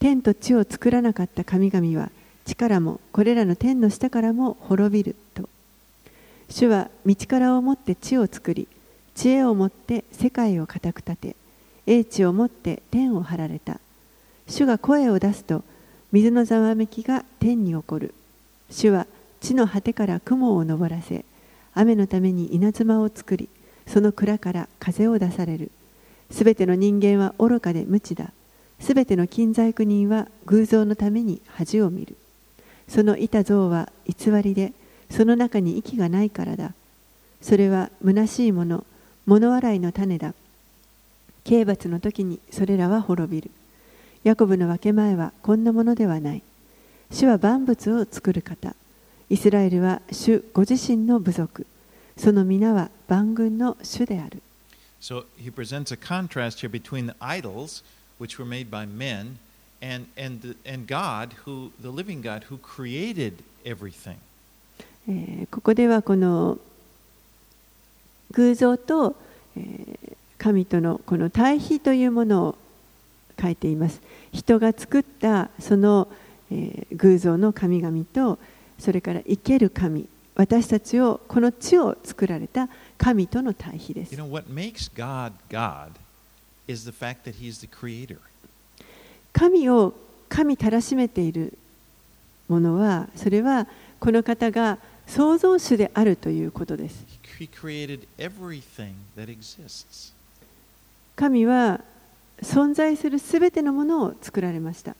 [0.00, 2.10] 天と地を作らなかった神々は
[2.46, 5.48] 力もこれらの天の下からも滅びると。
[6.48, 8.66] 主は道からをもって地を作り
[9.14, 11.36] 知恵をもって世界を固く立て
[11.86, 13.80] 英知をもって天を張られた。
[14.48, 15.62] 主が声を出すと
[16.12, 18.14] 水のざわめきが天に起こる。
[18.70, 19.06] 主は
[19.40, 21.24] 地の果てから雲を昇らせ
[21.72, 23.48] 雨のために稲妻を作り
[23.86, 25.70] その蔵から風を出される。
[26.30, 28.32] すべての人間は愚かで無知だ。
[28.78, 32.16] すべての金細工人は偶像のために恥を見る。
[32.90, 34.72] その板像は偽りで
[35.10, 36.74] その中に息がないからだ。
[37.40, 38.84] それは虚しいもの
[39.26, 40.34] 物笑いの種だ。
[41.44, 43.50] 刑罰の時にそれらは滅びる。
[44.24, 46.42] ヤコブの分け前はこんなものではない。
[47.12, 48.74] 主は万物を作る方。
[49.28, 51.66] イスラエルは主ご自身の部族。
[52.16, 54.42] その皆は万軍の主である。
[55.00, 55.24] So
[59.82, 64.16] and, and, and God, who, the living God, who created everything.
[65.08, 66.58] えーここではこの
[68.32, 69.16] 偶像と、
[69.56, 72.58] えー神とのこの対比というものを
[73.38, 74.00] 書いています
[74.32, 76.08] 人が作ったその、
[76.50, 78.38] えー偶像の神々と
[78.78, 85.92] それから生ける神私たちをこの地を作られた神との対比です You know, what makes God God
[86.66, 88.18] is the fact that he's the creator.
[89.32, 89.94] 神を
[90.28, 91.56] 神たらしめている
[92.48, 93.66] ものはそれは
[93.98, 97.04] この方が創造主であるということです。
[101.16, 101.80] 神は
[102.42, 104.94] 存在するすべてのものを作られました。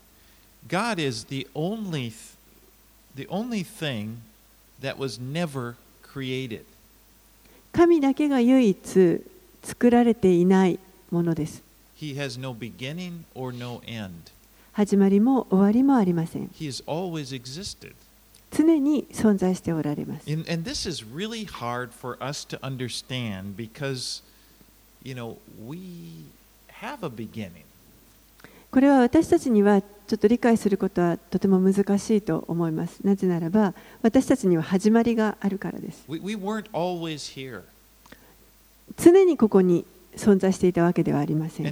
[7.71, 9.21] 神だけが唯一
[9.63, 10.79] 作られていない
[11.09, 11.63] ものです。
[12.01, 14.31] He has no beginning or no end.
[14.73, 17.93] 始まりも終わりもありません He has always existed.
[18.49, 24.23] 常に存在しておられます And, and this is really hard for us to understand because,
[25.03, 26.25] you know, we
[26.81, 27.65] have a beginning.
[28.71, 36.35] これは私たちにはちょっと理解することはとても難しいと思いますなぜならば私たちには始まりがあるからです We, we.
[38.97, 39.85] 常にここに
[40.15, 41.65] 存在していたわけではありません。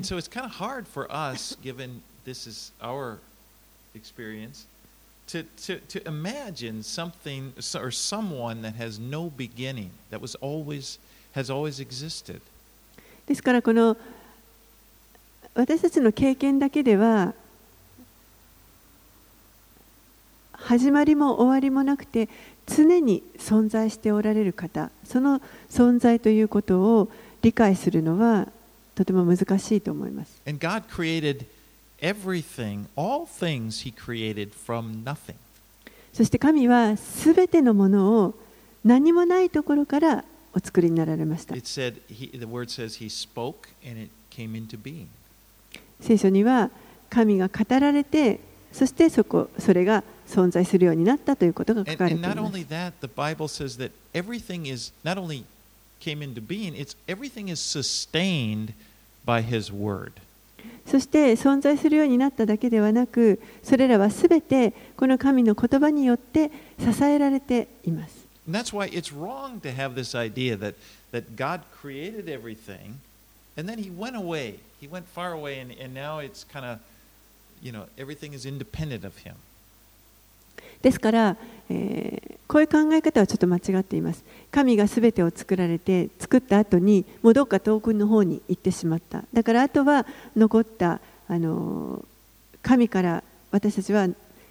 [13.28, 13.96] ですからこの
[15.54, 17.34] 私たちの経験だけでは
[20.54, 22.28] 始まりも終わりもなくて
[22.66, 27.10] 常に存在しておられる方その存在ということを
[27.42, 28.48] 理解するのは
[28.96, 30.42] とても難しいと思います。
[36.14, 38.34] そして神はすべてのものを
[38.84, 41.56] 何もないところからお作りになられました。
[46.02, 46.72] 聖書には
[47.10, 48.40] 神が語られて、
[48.72, 52.38] そしてそ,こそれが存在するようになったということが書かれています。
[56.01, 58.73] came into being, it's everything is sustained
[59.25, 60.13] by His word.
[60.87, 70.75] そして存在するようになっただけではなくそれらはすべてこの神の言葉によって支えられています And that's why it's wrong to have this idea that,
[71.13, 72.99] that God created everything
[73.57, 74.59] and then He went away.
[74.81, 76.81] He went far away, and, and now it's kind of,
[77.63, 79.37] you know, everything is independent of Him.
[80.82, 81.38] ですから、
[81.70, 84.24] えーこういう考え方はちょっと間違っています。
[84.50, 89.24] 神がすべてを作られて作った後にもうどっか遠くの方に行ってしまった。
[89.32, 92.04] だからあとは残ったあの
[92.64, 94.08] 神から私たちは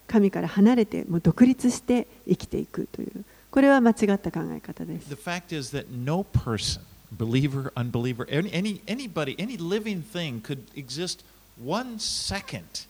[0.07, 3.25] 神から離れてもう独立して生きていくという。
[3.51, 5.09] これは間違った考え方です。
[5.09, 11.25] The fact is that no person, believer, unbeliever, any, anybody, any living thing could exist
[11.61, 12.87] one second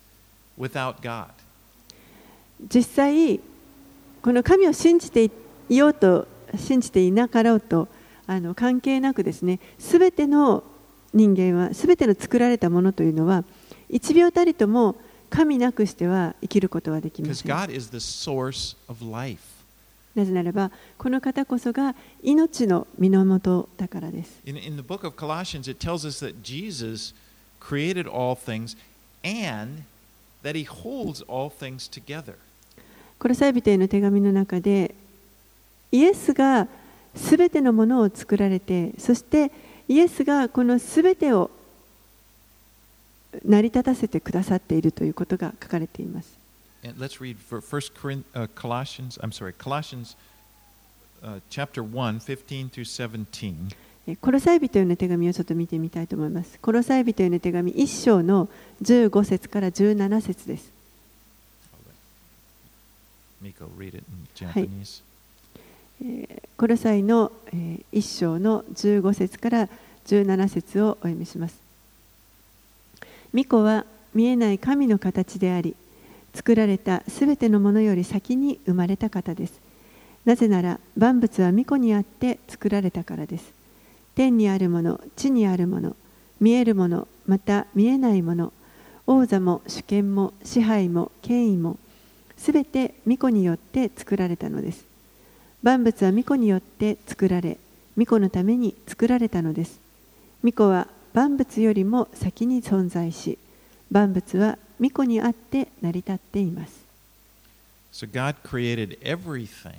[0.58, 1.30] without God.
[2.60, 3.40] 実際
[4.22, 5.30] この神を信じて
[5.68, 7.88] いようと信じていなかろうと
[8.26, 10.64] あの関係なくですね全ての
[11.14, 13.44] 人間は全ての作られたものというのは
[13.90, 14.96] 1秒たりとも
[15.30, 17.48] 神なくしては生きることはできません.
[20.14, 27.14] なぜならばこの方こそが命の源だからです In, in the book of Colossians, it tells us that Jesus
[27.60, 28.76] created all things
[29.22, 29.84] and
[30.42, 32.34] that he holds all things together.
[33.18, 34.94] コロサイ人への手紙の中で
[35.90, 36.68] イエスが
[37.14, 39.50] すべてのものを作られてそして
[39.88, 41.50] イエスがこのすべてを
[43.44, 46.38] 成り立たせてくださっているということが書かれています。
[46.82, 49.18] Let's read for First Corinth, uh, Colossians.
[49.20, 50.16] I'm sorry, Colossians
[51.22, 53.74] uh, chapter 1, 15 through 17.
[54.06, 56.58] えコロサイ人への手紙をちょっと見てみたいと思います。
[56.60, 58.48] コロサイ人への手紙1章の
[58.82, 60.77] 15節から17節です。
[63.42, 65.02] Miko, read it in Japanese.
[66.56, 69.68] コロサイのえー1章の15節から
[70.06, 71.60] 17節をお読みします。
[73.32, 73.84] 巫女は
[74.14, 75.74] 見えない神の形であり、
[76.34, 79.60] 作られたすべてのものより先に生まれた方です。
[80.24, 83.52] なぜなら万物は巫女にあって作られたからです。
[84.14, 85.96] 天にあるもの、地にあるもの、
[86.40, 88.52] 見えるもの、また見えないもの、
[89.06, 91.78] 王座も主権も支配も権威も、
[92.38, 94.84] すべて巫女によって作られたのです。
[95.62, 97.58] 万物は巫女によって作られ、
[97.96, 99.80] 巫女のために作られたのです。
[100.42, 103.38] 巫女は万物よりも先に存在し、
[103.90, 106.84] 万物は巫女にあって成り立っています。
[107.92, 109.74] So God created everything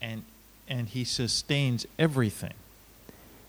[0.00, 0.22] and,
[0.70, 2.54] and he sustains everything.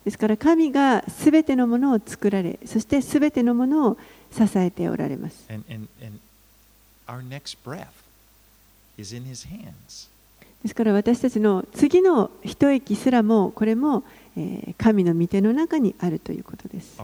[0.03, 3.97] ですから神がすべてのものを作られ、そしてすべてのものを
[4.31, 5.45] 支えておられます。
[5.49, 6.19] And, and, and
[7.07, 8.04] our next breath
[10.63, 14.03] ですから私たちの次の一息すらもこれも
[14.77, 16.97] 神の御手の中にあるということです。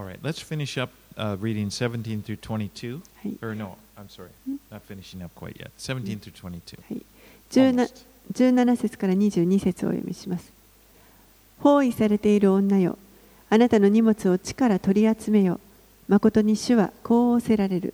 [7.52, 10.52] 17節から22節をお読みします。
[11.60, 12.98] 包囲されている女よ、
[13.50, 15.60] あなたの荷物を地から取り集めよ。
[16.08, 17.94] 誠に主はこうおせられる。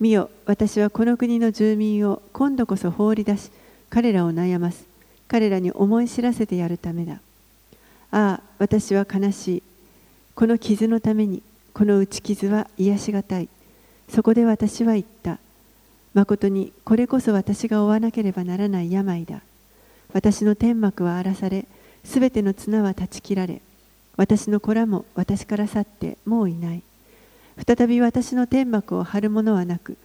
[0.00, 3.50] 見よ、私はこの国の住民を今度こそ放り出し、
[3.90, 4.84] 彼らを悩ます。
[5.26, 7.14] 彼らに思い知らせてやるためだ。
[7.14, 7.18] あ
[8.10, 9.62] あ、私は悲しい。
[10.34, 11.42] この傷のために、
[11.74, 13.48] この打ち傷は癒しがたい。
[14.08, 15.38] そこで私は言った。
[16.14, 19.42] 誠にこれこそ私が負わなければならない病だ。
[20.12, 21.66] 私の天幕は荒らされ、
[22.04, 23.60] すべての綱は断ち切られ、
[24.16, 26.82] 私の子らも私から去ってもういない。
[27.66, 29.96] 再び私の天幕を張る者はなく、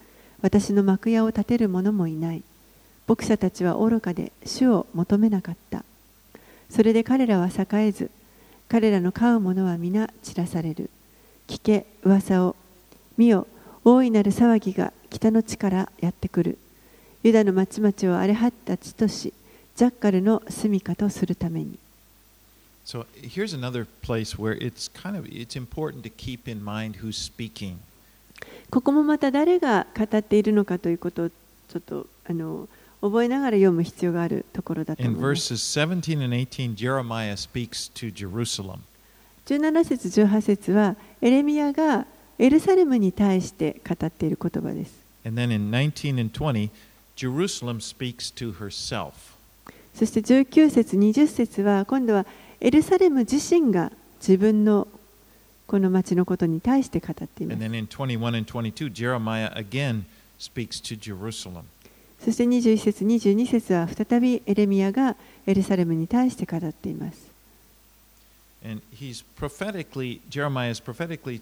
[0.41, 2.43] 私の幕屋を建てる者もいない。
[3.08, 5.84] 牧者たちは愚かで主を求めなかった。
[6.70, 8.10] それで彼らは栄えず、
[8.68, 10.89] 彼らの飼う者は皆散らされる。
[11.47, 12.56] 聞け、噂を。
[13.18, 13.45] 見よ、
[13.86, 16.58] 大いなる騒ぎが北の地からやってくる。
[17.22, 19.34] ユダの町々を荒れ果った地とし、
[19.76, 21.78] ジャッカルの住処とするために。
[22.86, 27.78] So here's another place where it's kind of it's important to keep in mind who's speaking.
[28.70, 32.68] ここもまた誰が語っているのかということをちょっとあの
[33.02, 35.54] 覚えながら読む必要があるところだと思います。
[35.54, 38.80] verses 17 and 18, Jeremiah speaks to Jerusalem.
[39.46, 42.06] 17節18節はエレミアが
[42.40, 45.04] エルサレムに対して語っている言葉です。
[45.26, 46.70] And then in 19 and 20,
[47.16, 49.12] Jerusalem speaks to herself.
[49.94, 52.26] そして19節20節は今度は
[52.62, 54.89] エルサレム自身が自分の
[55.66, 57.71] この町のことに対して語っていま And す。
[57.71, 60.05] then in 21 and 22, Jeremiah again
[60.39, 61.64] speaks to Jerusalem.
[62.25, 65.16] そして21節22節は再びエレミアが
[65.47, 67.29] エルサレムに対して語っています。
[68.64, 71.41] And he's prophetically, Jeremiah is prophetically,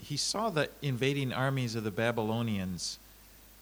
[0.00, 2.98] he saw the invading armies of the Babylonians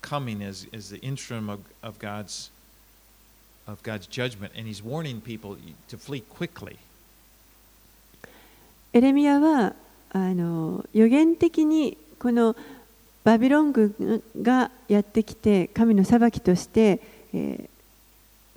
[0.02, 2.50] coming as, as the interim of, of God's
[3.66, 5.56] of God's judgment, and he's warning people
[5.88, 6.78] to flee quickly.
[8.93, 9.73] エレミアは
[10.11, 12.55] あの予言的にこの
[13.23, 17.01] バビロン軍がやってきて神の裁きとして、
[17.33, 17.77] えー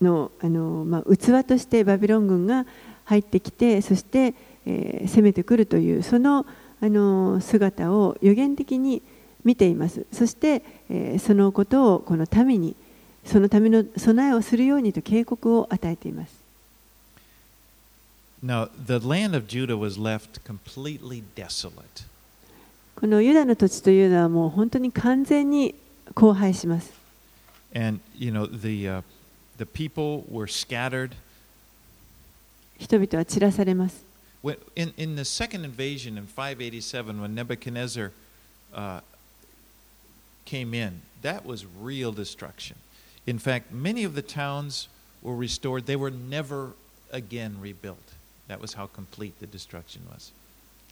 [0.01, 2.65] のあの、まあ、器としてバビロン軍が
[3.05, 4.35] 入ってきてそして、
[4.67, 6.47] えー攻めてくるというその
[6.81, 9.03] あの姿を予言的に
[9.45, 10.07] 見ています。
[10.13, 12.77] そして、えーそのことをこの民に
[13.25, 16.40] そのための備えをするようにと警告を与えています。
[18.42, 22.06] Now, the land of Judah was left completely desolate.
[22.96, 25.76] このユダの土地というのはもう本当に完全に
[26.16, 26.94] 荒廃します
[27.76, 29.02] And, you know, the, uh,
[29.58, 31.12] the people were scattered.
[32.78, 34.04] 人々は散らされます。
[34.42, 38.12] When, in, in the second invasion in 587, when Nebuchadnezzar
[38.74, 39.02] uh,
[40.46, 42.78] came in, that was real destruction.
[43.26, 44.88] In fact, many of the towns
[45.22, 45.86] were restored.
[45.86, 46.74] They were never
[47.12, 48.09] again rebuilt.
[48.51, 50.33] That was how complete the destruction was.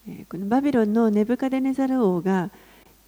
[0.09, 2.51] えーこのバビロンのネブカデネザル王が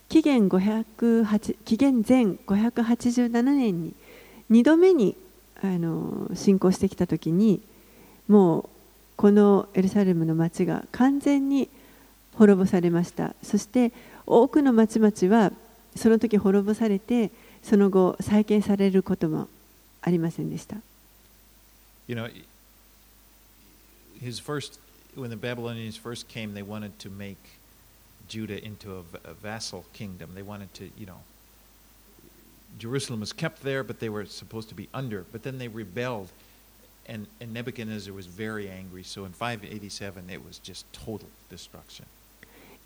[0.09, 3.95] 紀元508紀元前587年に
[4.51, 5.17] 2度目に
[5.63, 7.61] あの侵攻してきた時に
[8.27, 8.69] もう
[9.17, 11.69] このエルサレムの町が完全に
[12.35, 13.93] 滅ぼされましたそして
[14.27, 15.53] 多くの町々は
[15.95, 17.31] その時滅ぼされて
[17.63, 19.49] その後再建されることも
[20.03, 20.77] ありませんでした
[22.09, 22.29] You know,
[24.21, 24.79] his first,
[25.15, 27.39] when the Babylonians first came, they wanted to make
[28.29, 30.31] Judah into a, a vassal kingdom.
[30.35, 31.21] They wanted to, you know,
[32.79, 35.25] Jerusalem was kept there, but they were supposed to be under.
[35.33, 36.29] But then they rebelled,
[37.07, 39.03] and, and Nebuchadnezzar was very angry.
[39.03, 42.07] So in 587, it was just total destruction.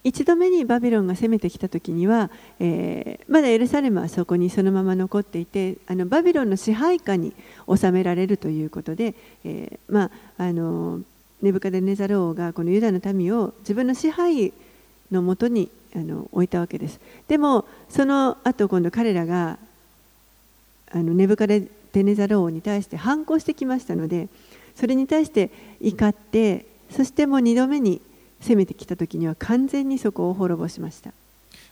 [0.07, 2.31] 一度目にバビロンが攻めてきた時には、
[2.61, 7.33] えーまだエルサレムはそこにそのまま残っていてあのバビロンの支配下に
[7.75, 9.15] 収められるということで、
[9.45, 11.03] えーまあ、あのー
[11.45, 14.55] ネブカデネザル王がこのユダの民を自分の支配
[15.11, 16.99] のもとにあの置いたわけです。
[17.29, 19.59] でもその後今度彼らが
[20.91, 24.29] あのネブカデネザル王に対して反抗してきましたので
[24.75, 25.51] それに対して
[25.83, 28.01] 怒ってそしてもう2度目に
[28.41, 31.13] 攻めてきた時には完全にそこを滅ぼしました。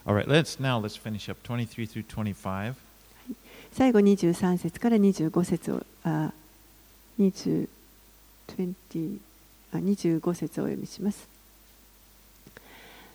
[0.05, 2.75] Right, let's now let's finish up 23 through 25.
[3.73, 6.33] 最後23節から25節をあ
[7.19, 7.69] 20
[8.49, 9.32] 20あ
[9.79, 11.29] 25節をお読みします。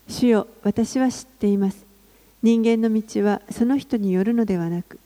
[0.08, 1.84] 主よ私は知っています。
[2.42, 4.98] 人間の道はその人によるのではなく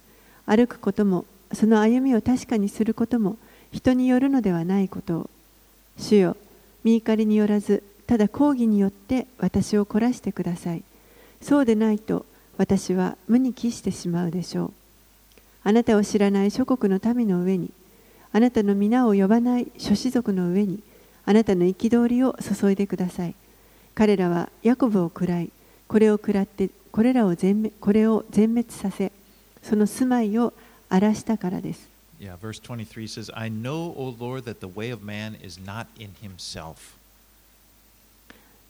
[0.46, 3.36] 歩くこともその歩みを確かにすることも
[3.72, 5.30] 人によるのではないことを。
[5.98, 6.36] 主よ
[6.84, 10.82] 見怒りによらずただ抗議によって私を懲らしてください。
[11.40, 12.26] そうでないと
[12.58, 14.72] 私は無に帰してしまうでしょう。
[15.64, 17.70] あなたを知らない諸国の民の上に
[18.32, 20.80] あなたの皆を呼ばない諸子族の上に
[21.24, 23.34] あなたの憤りを注いでください。
[23.94, 25.50] 彼らはヤコブを喰らい
[25.86, 29.12] これを喰らってこれらを全滅これを全滅させ
[29.62, 30.52] その住まいを
[30.88, 31.88] 荒らしたからです。
[32.18, 36.10] Yeah, verse 23 says, I know, O Lord, that the way of man is not in
[36.22, 36.96] himself.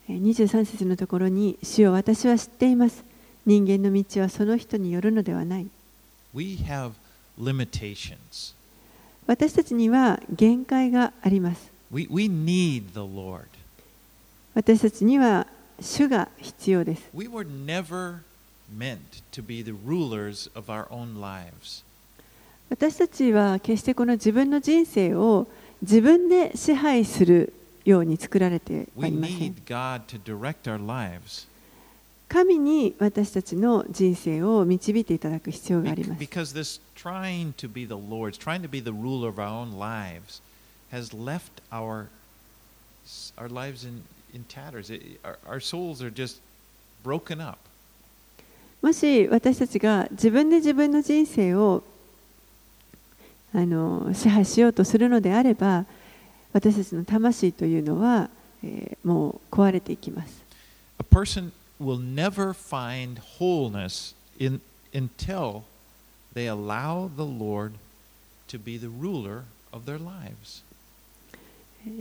[0.09, 3.03] えー23節のところに主よ私は知っています。
[3.45, 5.67] 人間の道はその人によるのではない。
[6.33, 6.91] We have
[7.39, 8.55] limitations.
[9.27, 13.45] 私たちには限界があります We need the Lord.
[14.55, 15.45] 私たちには
[15.79, 17.03] 主が必要です。
[17.13, 18.21] We were never
[18.75, 18.97] meant
[19.31, 21.83] to be the rulers of our own lives.
[22.71, 25.47] 私たちは決してこの自分の人生を
[25.83, 27.53] 自分で支配する
[27.85, 29.55] ように作られていません
[32.27, 36.21] 神に私たちの人生を導いていただく必要があります。
[40.92, 42.08] because this trying to be the Lord's, trying to be the ruler of our own lives,
[42.08, 42.08] has left our
[43.36, 44.02] our lives in,
[44.34, 44.90] in tatters.
[44.90, 46.40] It- our, our souls are just
[47.02, 47.58] broken up.
[48.80, 51.82] もし私たちが自分で自分の人生を
[53.52, 55.84] あの支配しようとするのであれば
[56.52, 58.30] 私たちの魂というのは、
[58.62, 60.44] えーもう壊れていきます。
[61.00, 61.50] A person
[61.80, 64.60] will never find wholeness in,
[64.92, 65.62] until
[66.34, 67.72] they allow the Lord
[68.48, 69.42] to be the ruler
[69.72, 70.62] of their lives.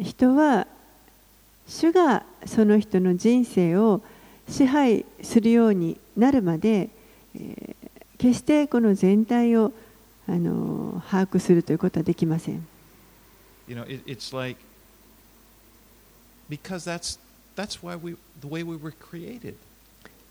[0.00, 0.66] 人は
[1.66, 4.02] 主がその人の人生を
[4.48, 6.90] 支配するようになるまで、
[7.34, 7.82] えー
[8.18, 9.72] 決してこの全体を
[10.28, 12.64] あの把握するということはできません。
[13.66, 14.60] You know, it, it's like
[16.48, 17.18] because that's
[17.56, 19.56] that's why we the way we were created.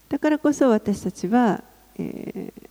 [0.07, 1.61] だからこそ私たちは、
[1.99, 2.69] えー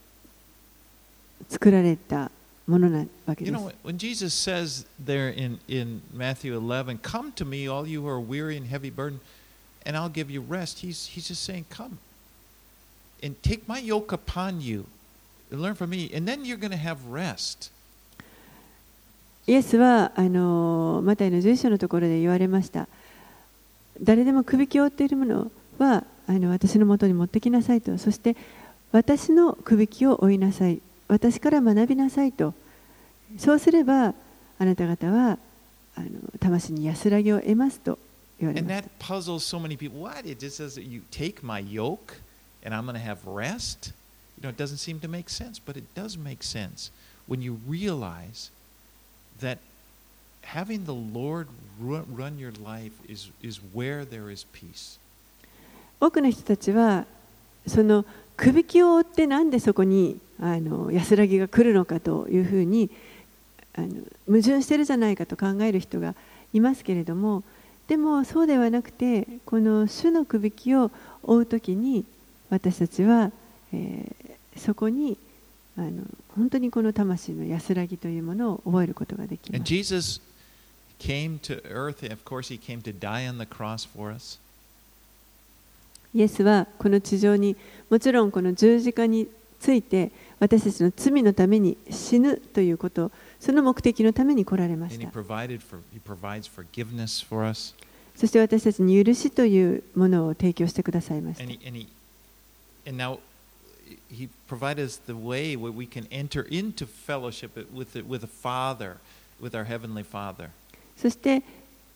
[1.51, 2.31] 作られた
[2.71, 3.73] ものなわけ You です know,。
[3.85, 8.57] when Jesus says there in, in Matthew 11, Come to me, all you who are weary
[8.57, 9.21] and heavy burdened,
[9.85, 11.99] and I'll give you rest, he's, he's just saying, Come
[13.23, 14.87] and take my yoke upon you
[15.51, 17.71] and learn from me, and then you're going to have rest.
[19.47, 22.87] イエスはあのマタイの11章のところで言われました。
[24.01, 27.97] 誰でも首きを負っているものはあの私のもとに持ってきなさいと。
[27.99, 28.37] そして
[28.93, 30.81] 私の首きを負いなさい。
[31.11, 32.55] 私から学びなさいと。
[33.37, 34.15] そうすれば
[34.59, 35.39] あなた方は
[35.97, 36.09] あの
[36.39, 37.99] 魂に安らぎを得ますと
[38.39, 39.07] 言われました。
[39.39, 40.01] so people.
[41.61, 42.21] Yoke
[42.63, 43.93] to have rest?
[44.37, 46.91] You know, it doesn't seem to make sense, but it does make sense
[47.27, 48.51] when you realize
[49.41, 49.59] that
[50.43, 51.49] having the Lord
[51.79, 54.99] run your life is, is where there is peace.
[56.01, 57.05] 多くの人たちは
[57.67, 58.07] その
[58.41, 62.91] 首きを追ってなんでそこにあの安らぎが来るのかというふうに
[63.77, 63.89] あの
[64.27, 66.15] 矛盾してるじゃないかと考える人が
[66.53, 67.45] いますけれども
[67.87, 70.91] でもそうではなくてこの主の首きを
[71.23, 72.05] 追う時に
[72.49, 73.31] 私たちは、
[73.73, 75.17] えーそこに
[75.77, 76.03] あの
[76.37, 79.65] 本当にこの魂の安らぎというものを覚えることができま And
[84.19, 84.41] す。
[86.15, 87.57] イエスはこの地上に
[87.89, 89.29] もちろんこの十字架に
[89.61, 94.99] ついて私たちの罪のために死ぬということその目的のために来られまし
[98.17, 101.45] そして私たちに許しというものを提供してくださいました。
[110.97, 111.43] そして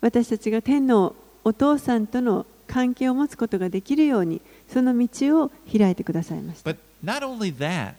[0.01, 4.41] 私たちが天のお父さんとの関係を持つことができるように
[4.73, 7.95] その道を開いてくださいました But not only that,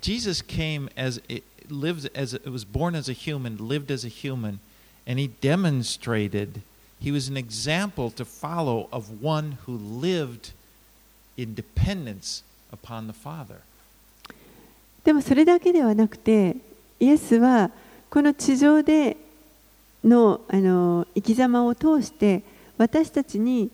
[0.00, 4.08] Jesus came as it lived as it was born as a human, lived as a
[4.08, 4.58] human,
[5.06, 6.62] and he demonstrated
[7.00, 10.52] he was an example to follow of one who lived
[11.36, 12.42] in dependence
[12.72, 13.60] upon the Father.
[15.04, 16.56] でもそれだけではなくて
[17.00, 17.70] イエスは
[18.08, 19.16] この地上で
[20.04, 22.42] のあの生き様を通して
[22.82, 23.70] 私たちに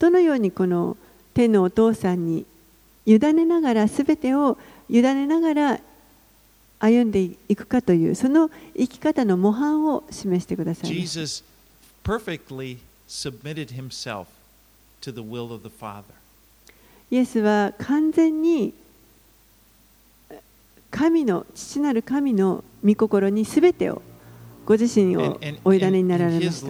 [0.00, 0.96] どのようにこの
[1.34, 2.44] 天のお父さんに
[3.06, 4.58] 委ねながら全てを
[4.88, 5.80] 委ねながら
[6.80, 10.90] 歩んでいくかというその生き方の模範を示してください
[12.02, 12.78] perfectly
[13.08, 14.26] submitted himself
[15.00, 16.02] to the will of the Father.
[17.12, 18.74] イエスは完全に
[20.90, 24.02] 神の父なる神の御心に全てを
[24.66, 26.66] ご自身をお委ねになられました.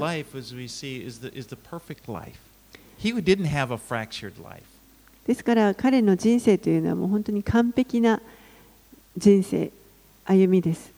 [5.26, 8.20] ですから彼の人生というのはもう本当に完璧な
[9.16, 9.70] 人生
[10.24, 10.92] 歩みです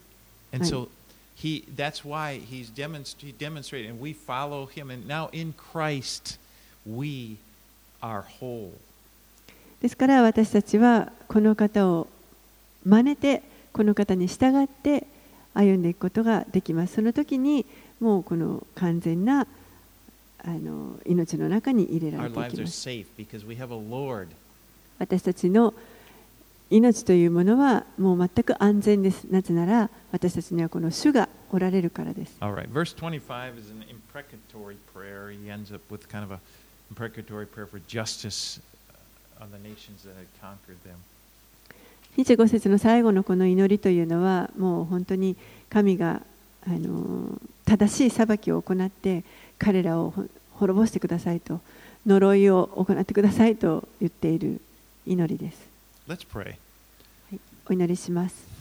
[0.53, 0.65] Right.
[0.65, 0.89] so
[1.37, 6.39] he that's why he's demonst- he demonstrated and we follow him and now in Christ
[6.87, 7.37] we
[8.03, 8.71] are whole.
[9.81, 12.09] ですから私たちはこの方を
[12.85, 13.43] 真似て
[13.73, 15.07] この方に従って
[15.59, 16.95] 歩んでいくことができます。
[16.95, 17.67] その時に
[18.01, 19.47] もうこの完全な
[20.45, 22.35] あの命の中に入れられる
[25.01, 25.75] 私たちの
[26.71, 29.25] 命というものはもう全く安全です。
[29.25, 32.37] なぜなら私たちにはこの主がおられるからです。
[42.17, 45.37] 25節の最後のこの祈りというのはもう本当に
[45.71, 46.23] 神が
[46.67, 49.25] あの正しい裁きを行って
[49.59, 51.61] 彼らをほ滅ぼしてくださいと
[52.07, 54.61] 呪いを行ってくださいと言っている
[55.07, 55.59] 祈りです、
[56.09, 56.45] Let's pray.
[56.45, 57.41] はい、
[57.71, 58.59] お祈りします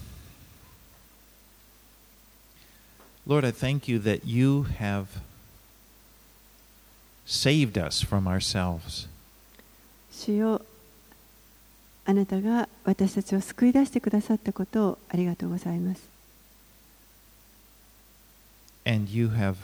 [3.28, 5.08] Lord, I thank you that you have
[7.26, 9.10] saved us from ourselves.
[10.12, 10.62] 主よ
[12.10, 16.18] あなたが私たちを救い出してくださったことをありがとうございます
[18.88, 19.58] and you have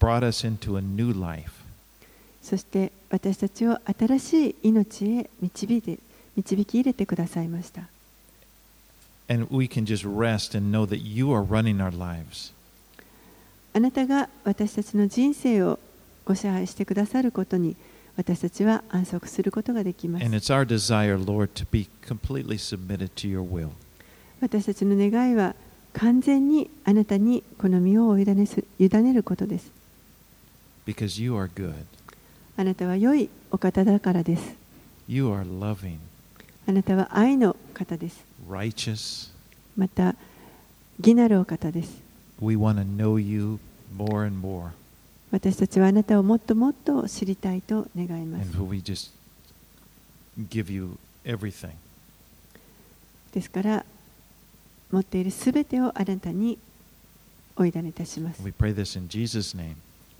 [0.00, 1.62] brought us into a new life.
[2.42, 5.98] そして私たちを新しい命へ導いて
[6.36, 7.82] 導き入れてくださいました
[9.28, 12.52] And we can just rest and know that you are running our lives.
[13.74, 15.78] あなたが私たちの人生を
[16.24, 17.76] ご支配してくださることに
[18.18, 20.24] 私たちは安息することができます。
[20.26, 21.50] Desire, Lord,
[24.40, 25.54] 私たちの願いは
[25.92, 29.70] 完全にあなたにこの身をお委ね,す委ねることです。
[32.56, 34.56] あなたは良いお方だからです。
[35.08, 35.98] Loving,
[36.66, 38.24] あなたは愛の方です。
[38.50, 39.30] righteous.
[39.76, 40.16] また、
[40.98, 42.02] 義なるお方です。
[42.40, 43.60] We want to know you
[43.96, 44.70] more and more.
[45.30, 48.52] 私たちはあなたをもっともっと知りたいと願います.
[53.32, 53.84] ですから
[54.90, 56.58] 持っているすべてをあなたに
[57.56, 58.42] お委ねいたします.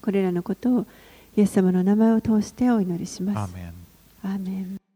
[0.02, 0.86] これらのことを
[1.36, 3.52] イエス様の名前を通してお祈りします.
[4.22, 4.87] アーメン